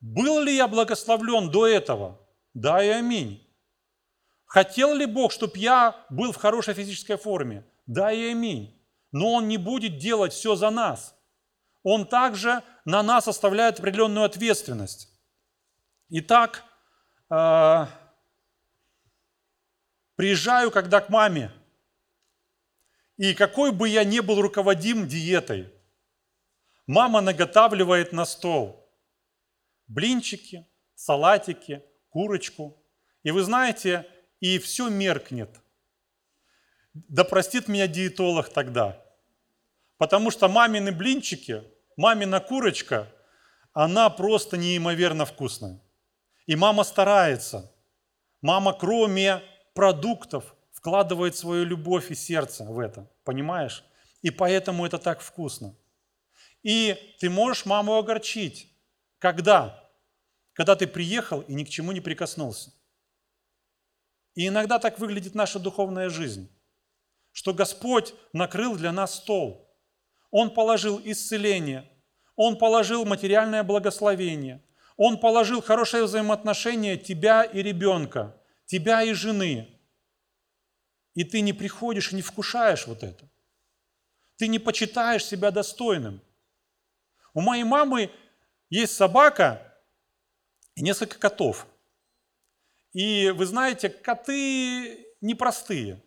[0.00, 2.20] Был ли я благословлен до этого?
[2.54, 3.46] Да и аминь.
[4.46, 7.64] Хотел ли Бог, чтобы я был в хорошей физической форме?
[7.86, 8.79] Да и аминь.
[9.12, 11.16] Но Он не будет делать все за нас.
[11.82, 15.08] Он также на нас оставляет определенную ответственность.
[16.08, 16.64] Итак,
[17.30, 17.86] э,
[20.16, 21.50] приезжаю когда к маме,
[23.16, 25.72] и какой бы я ни был руководим диетой,
[26.86, 28.80] мама наготавливает на стол
[29.90, 32.82] блинчики, салатики, курочку.
[33.22, 34.06] И вы знаете,
[34.40, 35.60] и все меркнет.
[36.94, 39.02] Да простит меня диетолог тогда.
[39.96, 41.62] Потому что мамины блинчики,
[41.96, 43.12] мамина курочка,
[43.72, 45.80] она просто неимоверно вкусная.
[46.46, 47.72] И мама старается.
[48.42, 49.42] Мама, кроме
[49.74, 53.10] продуктов, вкладывает свою любовь и сердце в это.
[53.24, 53.84] Понимаешь?
[54.22, 55.76] И поэтому это так вкусно.
[56.62, 58.68] И ты можешь маму огорчить.
[59.18, 59.80] Когда?
[60.60, 62.70] когда ты приехал и ни к чему не прикоснулся.
[64.34, 66.50] И иногда так выглядит наша духовная жизнь,
[67.32, 69.68] что Господь накрыл для нас стол.
[70.30, 71.90] Он положил исцеление,
[72.36, 74.62] Он положил материальное благословение,
[74.96, 79.80] Он положил хорошее взаимоотношение тебя и ребенка, тебя и жены.
[81.14, 83.28] И ты не приходишь и не вкушаешь вот это.
[84.36, 86.22] Ты не почитаешь себя достойным.
[87.34, 88.10] У моей мамы
[88.70, 89.76] есть собака
[90.74, 91.66] и несколько котов.
[92.92, 96.02] И вы знаете, коты непростые.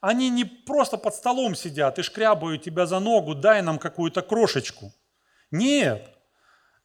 [0.00, 4.92] Они не просто под столом сидят и шкрябают тебя за ногу, дай нам какую-то крошечку.
[5.50, 6.08] Нет.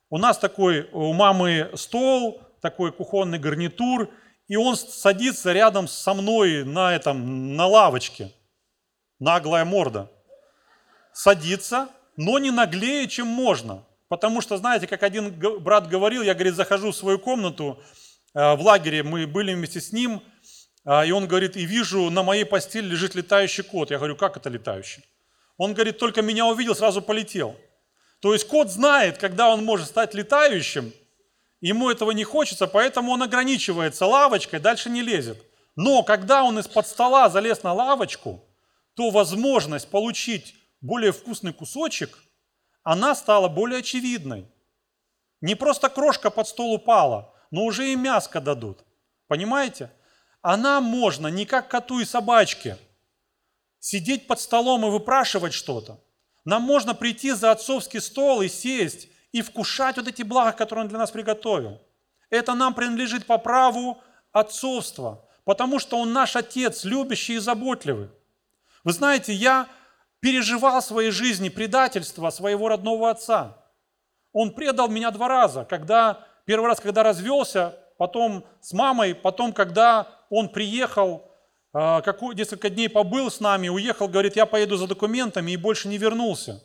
[0.09, 4.09] У нас такой, у мамы стол, такой кухонный гарнитур,
[4.47, 8.31] и он садится рядом со мной на, этом, на лавочке.
[9.19, 10.11] Наглая морда.
[11.13, 13.83] Садится, но не наглее, чем можно.
[14.07, 17.81] Потому что, знаете, как один брат говорил, я, говорит, захожу в свою комнату,
[18.33, 20.21] э, в лагере мы были вместе с ним,
[20.85, 23.91] и он говорит, и вижу, на моей постели лежит летающий кот.
[23.91, 25.03] Я говорю, как это летающий?
[25.57, 27.55] Он говорит, только меня увидел, сразу полетел.
[28.19, 30.91] То есть кот знает, когда он может стать летающим,
[31.59, 35.37] ему этого не хочется, поэтому он ограничивается лавочкой, дальше не лезет.
[35.75, 38.43] Но когда он из-под стола залез на лавочку,
[38.95, 42.17] то возможность получить более вкусный кусочек–
[42.83, 44.47] она стала более очевидной.
[45.39, 48.83] Не просто крошка под стол упала, но уже и мяско дадут.
[49.27, 49.91] Понимаете?
[50.41, 52.77] Она можно не как коту и собачке
[53.79, 55.99] сидеть под столом и выпрашивать что-то.
[56.45, 60.89] Нам можно прийти за отцовский стол и сесть, и вкушать вот эти блага, которые он
[60.89, 61.79] для нас приготовил.
[62.29, 64.01] Это нам принадлежит по праву
[64.31, 68.09] отцовства, потому что он наш отец, любящий и заботливый.
[68.83, 69.67] Вы знаете, я
[70.19, 73.57] переживал в своей жизни предательство своего родного отца.
[74.31, 75.65] Он предал меня два раза.
[75.65, 81.29] Когда, первый раз, когда развелся, потом с мамой, потом, когда он приехал,
[81.73, 85.89] а, какой, несколько дней побыл с нами, уехал, говорит, я поеду за документами и больше
[85.89, 86.63] не вернулся.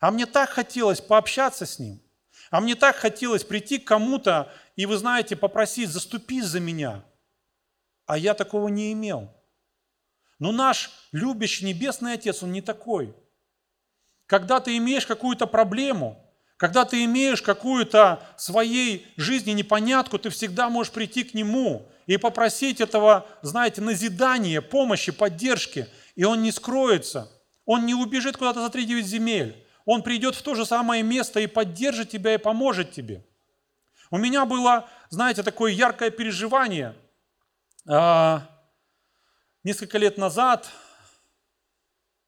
[0.00, 2.02] А мне так хотелось пообщаться с ним.
[2.50, 7.04] А мне так хотелось прийти к кому-то и, вы знаете, попросить, заступись за меня.
[8.06, 9.30] А я такого не имел.
[10.38, 13.14] Но наш любящий Небесный Отец, Он не такой.
[14.24, 16.27] Когда ты имеешь какую-то проблему,
[16.58, 22.82] когда ты имеешь какую-то своей жизни непонятку, ты всегда можешь прийти к Нему и попросить
[22.82, 25.88] этого, знаете, назидания, помощи, поддержки.
[26.14, 27.32] И Он не скроется.
[27.64, 29.66] Он не убежит куда-то за 3-9 земель.
[29.86, 33.24] Он придет в то же самое место и поддержит тебя и поможет тебе.
[34.10, 36.94] У меня было, знаете, такое яркое переживание
[37.86, 38.46] а,–
[39.64, 40.70] Несколько лет назад,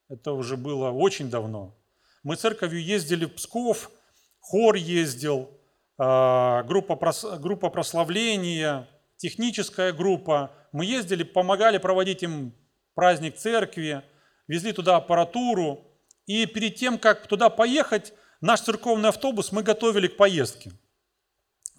[0.08, 1.74] это уже было очень давно,
[2.22, 3.90] мы церковью ездили в Псков,
[4.50, 5.50] хор ездил,
[5.98, 6.98] а, группа,
[7.38, 10.50] группа прославления, техническая группа.
[10.72, 12.54] Мы ездили, помогали проводить им
[12.94, 14.02] праздник церкви,
[14.48, 15.84] везли туда аппаратуру.
[16.26, 20.72] И перед тем, как туда поехать, наш церковный автобус мы готовили к поездке.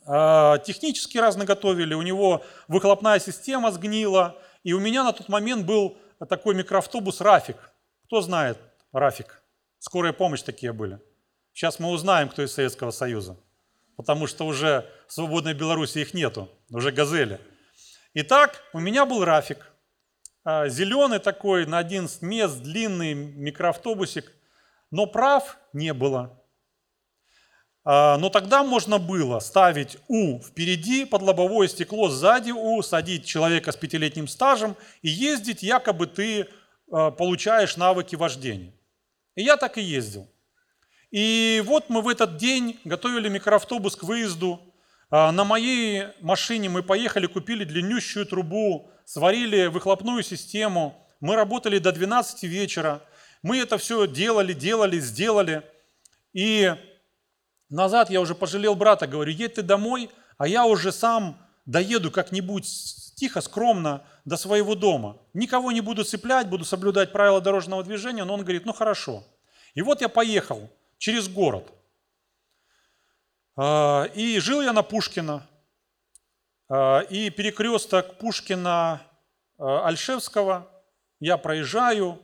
[0.06, 5.66] А, технически разно готовили, у него выхлопная система сгнила– и у меня на тот момент
[5.66, 5.98] был
[6.30, 7.58] такой микроавтобус «Рафик».
[8.06, 8.60] Кто знает
[8.92, 9.44] «Рафик»?
[9.80, 11.00] Скорая помощь такие были.
[11.54, 13.38] Сейчас мы узнаем, кто из Советского Союза.
[13.98, 17.40] Потому что уже в свободной Беларуси их нету, уже «Газели».
[18.14, 19.72] Итак, у меня был «Рафик».
[20.44, 24.32] А, Зеленый такой, на 11 мест, длинный микроавтобусик.
[24.90, 26.42] Но прав не было.
[27.84, 33.72] А, но тогда можно было ставить У впереди, под лобовое стекло сзади У, садить человека
[33.72, 36.48] с пятилетним стажем и ездить, якобы ты
[36.92, 38.74] а, получаешь навыки вождения.
[39.36, 40.28] И я так и ездил.
[41.12, 44.62] И вот мы в этот день готовили микроавтобус к выезду.
[45.10, 51.06] А, на моей машине мы поехали, купили длиннющую трубу, сварили выхлопную систему.
[51.20, 53.02] Мы работали до 12 вечера.
[53.44, 55.64] Мы это все делали, делали, сделали.
[56.32, 56.74] И
[57.70, 62.66] назад я уже пожалел брата, говорю, едь ты домой, а я уже сам доеду как-нибудь
[63.16, 65.18] тихо, скромно до своего дома.
[65.34, 68.24] Никого не буду цеплять, буду соблюдать правила дорожного движения.
[68.24, 69.26] Но он говорит, ну хорошо.
[69.74, 70.70] И вот я поехал
[71.02, 71.70] через город.
[73.58, 75.46] А, и жил я на Пушкина.
[76.70, 80.68] А, и перекресток Пушкина-Альшевского
[81.20, 82.22] я проезжаю,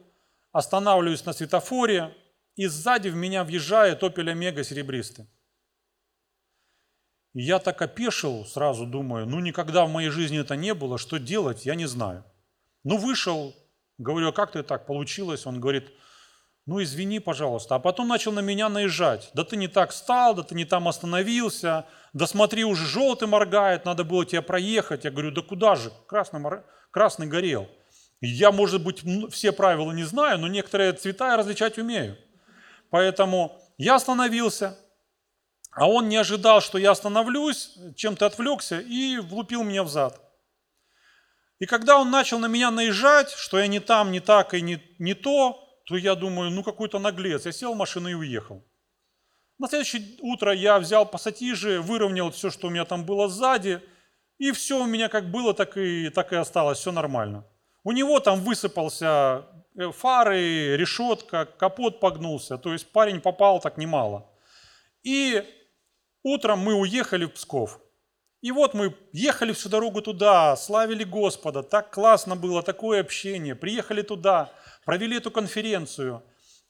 [0.52, 2.16] останавливаюсь на светофоре,
[2.56, 5.28] и сзади в меня въезжает Opel Омега серебристый.
[7.34, 11.18] И я так опешил, сразу думаю, ну никогда в моей жизни это не было, что
[11.18, 12.24] делать, я не знаю.
[12.84, 13.56] Ну вышел,
[13.98, 15.48] говорю, а как ты так получилось?
[15.48, 15.92] Он говорит,
[16.68, 17.76] ну извини, пожалуйста.
[17.76, 19.32] А потом начал на меня наезжать.
[19.34, 23.86] Да ты не так стал, да ты не там остановился, да смотри, уже желтый моргает,
[23.86, 25.06] надо было тебя проехать.
[25.06, 26.66] Я говорю, да куда же, красный, мор...
[26.92, 27.70] красный горел.
[28.20, 29.02] Я, может быть,
[29.32, 32.18] все правила не знаю, но некоторые цвета я различать умею.
[32.90, 34.78] Поэтому я остановился,
[35.72, 40.20] а он не ожидал, что я остановлюсь, чем-то отвлекся и влупил меня в зад.
[41.60, 44.84] И когда он начал на меня наезжать, что я не там, не так и не,
[45.00, 47.46] не то, то я думаю, ну какой-то наглец.
[47.46, 48.62] Я сел в машину и уехал.
[49.58, 53.82] На следующее утро я взял пассатижи, выровнял все, что у меня там было сзади,
[54.38, 57.46] и все у меня как было, так и, так и осталось, все нормально.
[57.86, 59.46] У него там высыпался
[59.78, 64.30] э, фары, решетка, капот погнулся, то есть парень попал так немало.
[65.04, 65.42] И
[66.22, 67.80] утром мы уехали в Псков.
[68.42, 73.56] И вот мы ехали всю дорогу туда, славили Господа, так классно было, такое общение.
[73.56, 74.52] Приехали туда,
[74.88, 76.24] провели эту конференцию.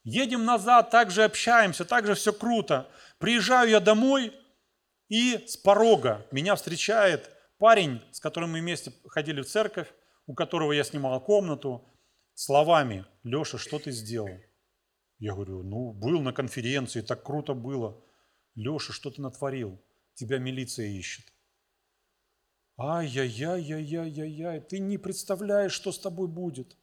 [0.04, 2.90] Едем назад, также общаемся, также все круто.
[3.20, 4.34] Приезжаю я домой,
[5.08, 9.88] и с порога меня встречает парень, с которым мы вместе ходили в церковь,
[10.26, 11.88] у которого я снимал комнату,
[12.34, 14.40] словами «Леша, что ты сделал?»
[15.20, 18.04] Я говорю, ну, был на конференции, так круто было.
[18.56, 19.80] Леша, что ты натворил?
[20.16, 21.26] Тебя милиция ищет.
[22.80, 26.76] Ай-яй-яй-яй-яй-яй, ты не представляешь, что с тобой будет.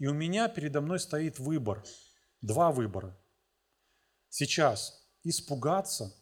[0.00, 1.84] И у меня передо мной стоит выбор,
[2.40, 3.14] два выбора.
[4.30, 6.16] Сейчас испугаться,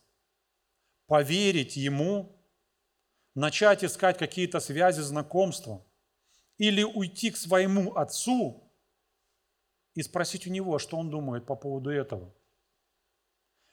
[1.06, 2.44] поверить ему,
[3.36, 5.86] начать искать какие-то связи, знакомства,
[6.56, 8.68] или уйти к своему отцу
[9.94, 12.34] и спросить у него, что он думает по поводу этого.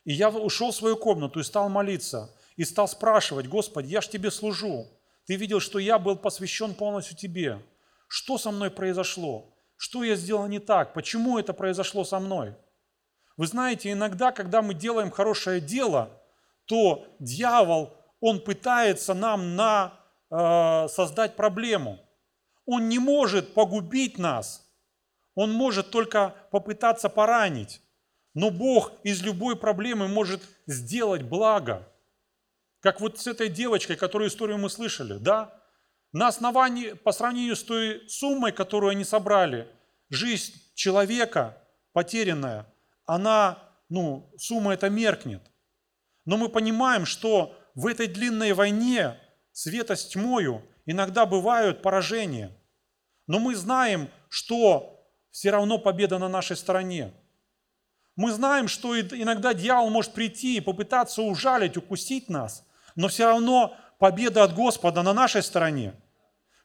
[0.04, 4.10] И я ушел в свою комнату и стал молиться, и стал спрашивать, Господи, я ж
[4.10, 4.86] тебе служу,
[5.26, 7.60] ты видел, что я был посвящен полностью тебе.
[8.08, 9.55] Что со мной произошло?
[9.78, 10.94] Что я сделал не так?
[10.94, 12.56] Почему это произошло со мной?
[13.38, 16.10] Вы знаете, иногда, когда мы делаем хорошее дело,
[16.66, 19.94] то дьявол, он пытается нам на,
[20.32, 22.00] э, создать проблему.
[22.66, 24.66] Он не может погубить нас,
[25.36, 27.82] он может только попытаться поранить.
[28.34, 31.88] Но Бог из любой проблемы может сделать благо.
[32.80, 35.54] Как вот с этой девочкой, которую историю мы слышали, да?
[36.16, 39.68] На основании, по сравнению с той суммой, которую они собрали,
[40.10, 41.58] жизнь человека
[41.92, 42.74] потерянная,
[43.06, 43.60] она,
[43.90, 45.42] ну, сумма эта меркнет.
[46.24, 49.20] Но мы понимаем, что в этой длинной войне
[49.52, 52.58] света с тьмою иногда бывают поражения.
[53.28, 57.12] Но мы знаем, что все равно победа на нашей стороне.
[58.16, 63.76] Мы знаем, что иногда дьявол может прийти и попытаться ужалить, укусить нас, но все равно
[64.00, 65.94] победа от Господа на нашей стороне.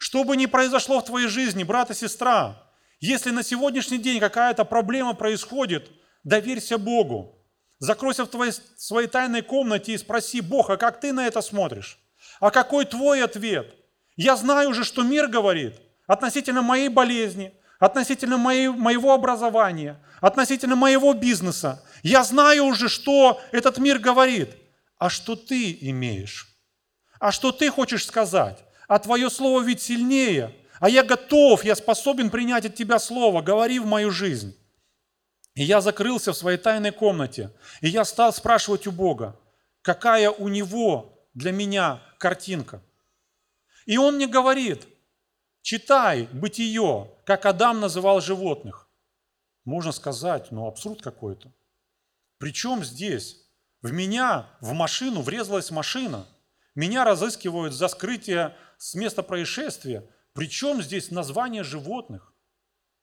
[0.00, 2.56] Что бы ни произошло в твоей жизни, брат и сестра,
[3.00, 5.90] если на сегодняшний день какая-то проблема происходит,
[6.24, 7.38] доверься Богу.
[7.80, 11.98] Закройся в твоей, своей тайной комнате и спроси, Бог, а как ты на это смотришь?
[12.40, 13.74] А какой твой ответ?
[14.16, 15.74] Я знаю уже, что мир говорит
[16.06, 21.84] относительно моей болезни, относительно моей, моего образования, относительно моего бизнеса.
[22.02, 24.56] Я знаю уже, что этот мир говорит.
[24.96, 26.48] А что ты имеешь?
[27.18, 28.64] А что ты хочешь сказать?
[28.90, 30.52] А твое слово ведь сильнее.
[30.80, 33.40] А я готов, я способен принять от тебя слово.
[33.40, 34.58] Говори в мою жизнь.
[35.54, 37.52] И я закрылся в своей тайной комнате.
[37.82, 39.38] И я стал спрашивать у Бога,
[39.82, 42.82] какая у Него для меня картинка.
[43.86, 44.88] И Он мне говорит,
[45.62, 48.88] читай бытие, как Адам называл животных.
[49.64, 51.52] Можно сказать, ну абсурд какой-то.
[52.38, 53.36] Причем здесь?
[53.82, 56.26] В меня, в машину врезалась машина.
[56.74, 60.08] Меня разыскивают за скрытие с места происшествия.
[60.32, 62.32] Причем здесь название животных?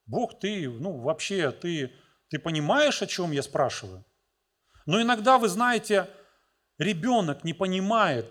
[0.08, 1.94] Бог, ты, ну вообще, ты,
[2.30, 4.04] ты понимаешь, о чем я спрашиваю?
[4.88, 6.10] Но иногда, вы знаете,
[6.80, 8.26] ребенок не понимает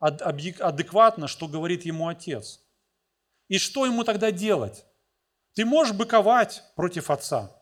[0.00, 2.60] адекватно, что говорит ему отец.
[3.46, 4.84] И что ему тогда делать?
[5.54, 7.52] Ты можешь быковать против отца.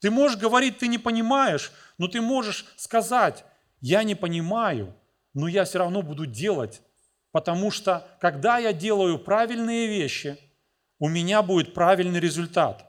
[0.00, 3.44] Ты можешь говорить, ты не понимаешь, но ты можешь сказать,
[3.80, 4.94] я не понимаю,
[5.32, 6.82] но я все равно буду делать,
[7.32, 10.38] потому что когда я делаю правильные вещи,
[10.98, 12.86] у меня будет правильный результат.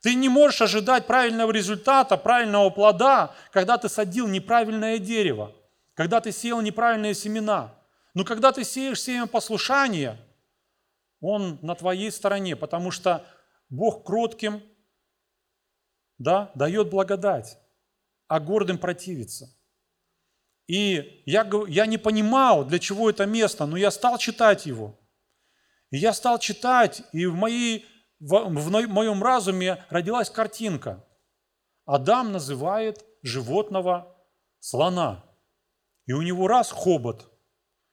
[0.00, 5.52] Ты не можешь ожидать правильного результата, правильного плода, когда ты садил неправильное дерево,
[5.94, 7.72] когда ты сеял неправильные семена.
[8.14, 10.18] Но когда ты сеешь семя послушания,
[11.20, 13.24] он на твоей стороне, потому что
[13.68, 14.60] Бог кротким
[16.18, 17.58] да, дает благодать,
[18.26, 19.48] а гордым противится.
[20.66, 24.98] И я, я не понимал, для чего это место, но я стал читать его.
[25.90, 27.84] И я стал читать, и в, моей,
[28.20, 31.04] в, в моем разуме родилась картинка.
[31.84, 34.16] Адам называет животного
[34.60, 35.24] слона.
[36.06, 37.30] И у него раз хобот,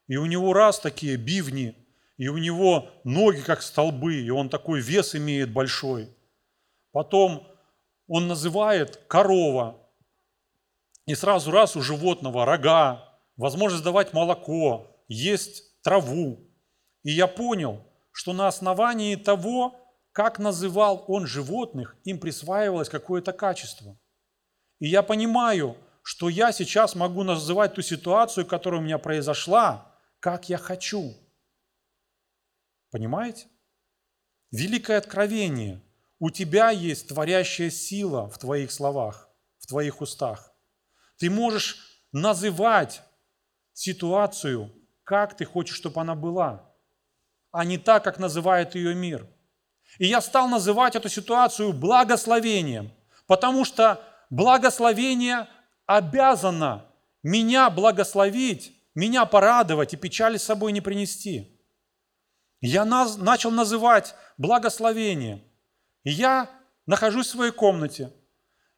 [0.07, 1.76] и у него раз такие бивни,
[2.17, 6.09] и у него ноги как столбы, и он такой вес имеет большой.
[6.91, 7.47] Потом
[8.07, 9.78] он называет корова,
[11.10, 13.03] и сразу раз у животного рога,
[13.36, 16.47] возможность давать молоко, есть траву.
[17.01, 19.76] И я понял, что на основании того,
[20.12, 23.97] как называл он животных, им присваивалось какое-то качество.
[24.78, 30.47] И я понимаю, что я сейчас могу называть ту ситуацию, которая у меня произошла, как
[30.47, 31.16] я хочу.
[32.91, 33.47] Понимаете?
[34.51, 35.82] Великое откровение.
[36.20, 40.49] У тебя есть творящая сила в твоих словах, в твоих устах.
[41.20, 43.01] Ты можешь называть
[43.74, 46.74] ситуацию, как ты хочешь, чтобы она была,
[47.51, 49.28] а не так, как называет ее мир.
[49.97, 52.91] И я стал называть эту ситуацию благословением,
[53.28, 55.47] потому что благословение
[55.86, 56.86] обязано
[57.22, 61.59] меня благословить, меня порадовать и печали с собой не принести.
[62.61, 65.43] Я наз, начал называть благословение.
[66.03, 66.49] И я
[66.86, 68.13] нахожусь в своей комнате,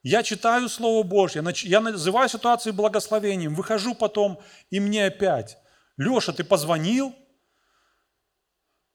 [0.03, 4.39] я читаю Слово Божье, я называю ситуацию благословением, выхожу потом,
[4.69, 5.57] и мне опять,
[5.97, 7.15] Леша, ты позвонил,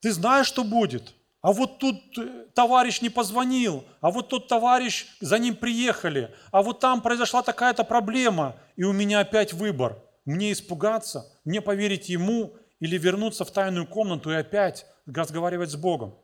[0.00, 1.14] ты знаешь, что будет.
[1.42, 6.62] А вот тут э, товарищ не позвонил, а вот тот товарищ, за ним приехали, а
[6.62, 10.02] вот там произошла такая-то проблема, и у меня опять выбор.
[10.24, 16.18] Мне испугаться, мне поверить ему или вернуться в тайную комнату и опять разговаривать с Богом.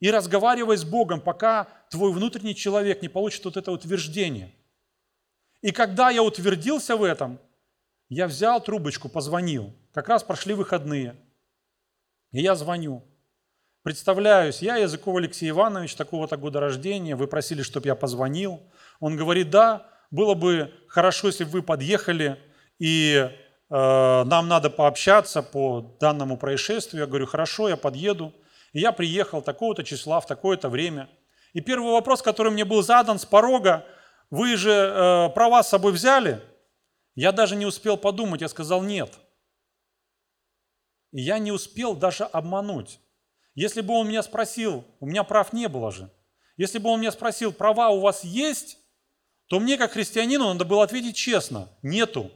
[0.00, 4.54] И разговаривай с Богом, пока твой внутренний человек не получит вот это утверждение.
[5.60, 7.38] И когда я утвердился в этом,
[8.08, 9.72] я взял трубочку, позвонил.
[9.92, 11.16] Как раз прошли выходные.
[12.32, 13.04] И я звоню.
[13.82, 18.60] Представляюсь, я Языков Алексей Иванович, такого-то года рождения, вы просили, чтобы я позвонил.
[19.00, 22.38] Он говорит, да, было бы хорошо, если бы вы подъехали,
[22.78, 23.30] и э,
[23.68, 27.02] нам надо пообщаться по данному происшествию.
[27.02, 28.34] Я говорю, хорошо, я подъеду.
[28.72, 31.08] И я приехал такого-то числа в такое-то время.
[31.52, 33.84] И первый вопрос, который мне был задан с порога,
[34.30, 36.40] вы же э, права с собой взяли?
[37.16, 39.18] Я даже не успел подумать, я сказал нет.
[41.12, 43.00] И я не успел даже обмануть.
[43.54, 46.08] Если бы он меня спросил, у меня прав не было же.
[46.56, 48.78] Если бы он меня спросил, права у вас есть,
[49.48, 52.30] то мне, как христианину, надо было ответить честно, нету.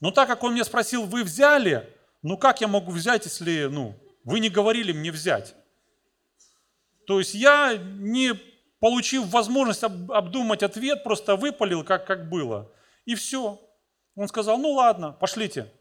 [0.00, 1.88] Но так как он меня спросил, вы взяли,
[2.20, 3.94] ну как я могу взять, если ну,
[4.24, 5.54] вы не говорили мне взять.
[7.06, 8.34] То есть я, не
[8.80, 12.70] получив возможность обдумать ответ, просто выпалил, как, как было.
[13.04, 13.60] И все.
[14.14, 15.72] Он сказал, ну ладно, пошлите.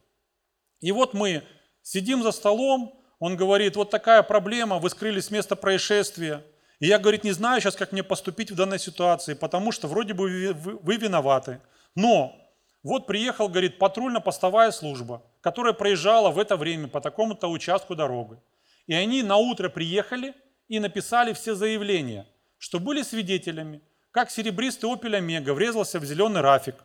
[0.80, 1.44] И вот мы
[1.82, 6.44] сидим за столом, он говорит, вот такая проблема, вы скрылись с места происшествия.
[6.80, 10.14] И я, говорит, не знаю сейчас, как мне поступить в данной ситуации, потому что вроде
[10.14, 11.62] бы вы виноваты.
[11.96, 12.36] Но
[12.84, 18.40] вот приехал, говорит, патрульно-постовая служба, которая проезжала в это время по такому-то участку дороги.
[18.88, 20.34] И они на утро приехали
[20.70, 22.26] и написали все заявления,
[22.58, 23.82] что были свидетелями,
[24.12, 26.76] как серебристый опель Омега врезался в зеленый рафик.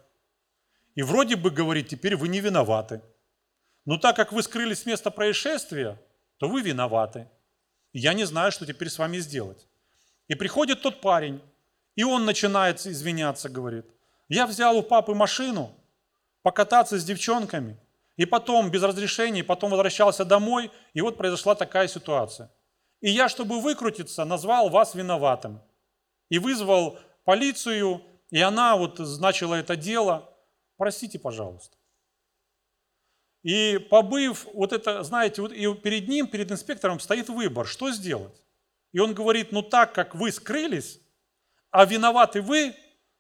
[0.97, 3.01] И вроде бы говорит, теперь вы не виноваты.
[3.85, 5.97] Но так как вы скрылись с места происшествия,
[6.39, 7.29] то вы виноваты.
[7.93, 9.69] Я не знаю, что теперь с вами сделать.
[10.27, 11.41] И приходит тот парень,
[11.95, 13.87] и он начинает извиняться, говорит,
[14.29, 15.71] я взял у папы машину,
[16.43, 17.79] покататься с девчонками,
[18.19, 22.53] и потом без разрешения, потом возвращался домой, и вот произошла такая ситуация.
[23.01, 25.63] И я, чтобы выкрутиться, назвал вас виноватым.
[26.29, 30.29] И вызвал полицию, и она вот начала это дело.
[30.77, 31.77] Простите, пожалуйста.
[33.45, 38.43] И побыв, вот это, знаете, вот и перед ним, перед инспектором стоит выбор, что сделать.
[38.91, 41.01] И он говорит, ну так как вы скрылись,
[41.71, 42.75] а виноваты вы,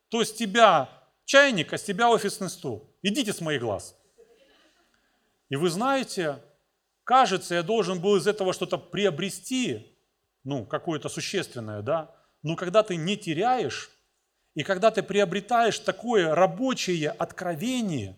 [0.08, 0.88] то с тебя
[1.24, 2.92] чайник, а с тебя офисный стул.
[3.02, 3.97] Идите с моих глаз.
[5.48, 6.42] И вы знаете,
[7.04, 9.98] кажется, я должен был из этого что-то приобрести,
[10.44, 13.90] ну, какое-то существенное, да, но когда ты не теряешь,
[14.54, 18.16] и когда ты приобретаешь такое рабочее откровение,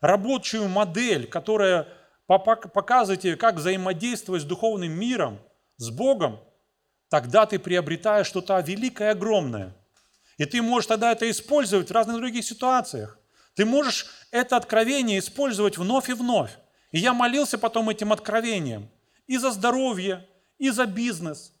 [0.00, 1.88] рабочую модель, которая
[2.26, 5.38] показывает тебе, как взаимодействовать с духовным миром,
[5.76, 6.40] с Богом,
[7.08, 9.74] тогда ты приобретаешь что-то великое, огромное.
[10.36, 13.17] И ты можешь тогда это использовать в разных других ситуациях.
[13.58, 16.56] Ты можешь это откровение использовать вновь и вновь.
[16.92, 18.88] И я молился потом этим откровением
[19.26, 20.28] и за здоровье,
[20.58, 21.52] и за бизнес.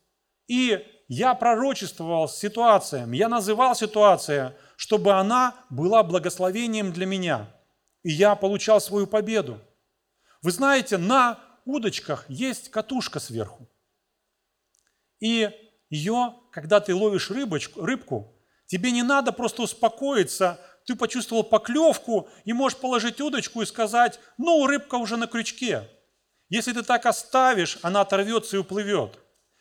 [0.46, 7.52] И я пророчествовал ситуациям, я называл ситуацию, чтобы она была благословением для меня.
[8.04, 9.60] И я получал свою победу.
[10.40, 13.68] Вы знаете, на удочках есть катушка сверху.
[15.18, 15.50] И
[15.90, 18.38] ее, когда ты ловишь рыбочку, рыбку,
[18.68, 24.66] Тебе не надо просто успокоиться, ты почувствовал поклевку и можешь положить удочку и сказать, ну,
[24.66, 25.86] рыбка уже на крючке.
[26.48, 29.18] Если ты так оставишь, она оторвется и уплывет.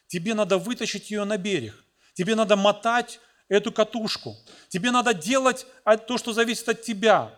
[0.07, 1.83] Тебе надо вытащить ее на берег.
[2.13, 3.19] Тебе надо мотать
[3.49, 4.37] эту катушку.
[4.69, 5.67] Тебе надо делать
[6.07, 7.35] то, что зависит от тебя.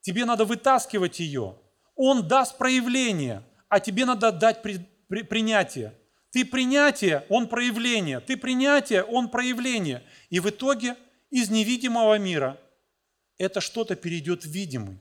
[0.00, 1.54] Тебе надо вытаскивать ее.
[1.94, 5.94] Он даст проявление, а тебе надо дать при, при, принятие.
[6.32, 8.18] Ты принятие, он проявление.
[8.18, 10.02] Ты принятие, он проявление.
[10.28, 10.96] И в итоге
[11.30, 12.58] из невидимого мира
[13.38, 15.00] это что-то перейдет в видимый.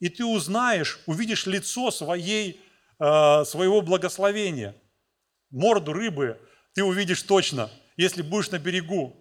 [0.00, 2.60] И ты узнаешь, увидишь лицо своей,
[2.98, 4.74] э, своего благословения.
[5.50, 6.38] Морду рыбы
[6.74, 9.16] ты увидишь точно, если будешь на берегу.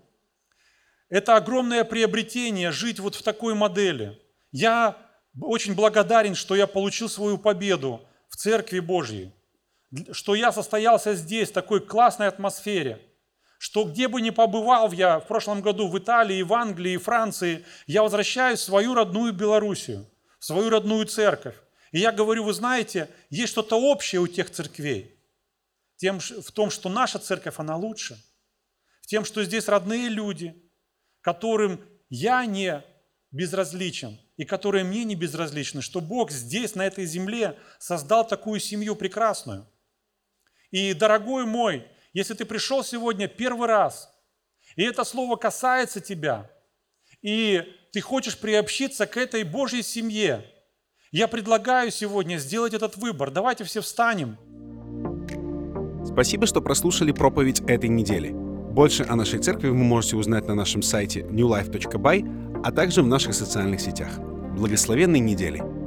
[1.09, 4.19] Это огромное приобретение жить вот в такой модели.
[4.51, 4.97] Я
[5.39, 9.31] очень благодарен, что я получил свою победу в Церкви Божьей,
[10.11, 12.99] что я состоялся здесь, в такой классной атмосфере,
[13.63, 18.03] что где бы ни побывал я в прошлом году в Италии, в Англии, Франции, я
[18.03, 20.05] возвращаюсь в свою родную Белоруссию,
[20.37, 21.55] в свою родную церковь.
[21.93, 25.17] И я говорю, вы знаете, есть что-то общее у тех церквей.
[25.95, 28.21] Тем, в том, что наша церковь, она лучше.
[29.01, 30.61] В тем, что здесь родные люди,
[31.21, 32.83] которым я не
[33.31, 38.97] безразличен и которые мне не безразличны, что Бог здесь, на этой земле, создал такую семью
[38.97, 39.65] прекрасную.
[40.69, 44.09] И, дорогой мой, если ты пришел сегодня первый раз,
[44.75, 46.49] и это слово касается тебя,
[47.21, 50.45] и ты хочешь приобщиться к этой Божьей семье,
[51.11, 53.29] я предлагаю сегодня сделать этот выбор.
[53.29, 54.37] Давайте все встанем.
[56.05, 58.31] Спасибо, что прослушали проповедь этой недели.
[58.31, 63.35] Больше о нашей церкви вы можете узнать на нашем сайте newlife.by, а также в наших
[63.35, 64.19] социальных сетях.
[64.57, 65.82] Благословенной недели!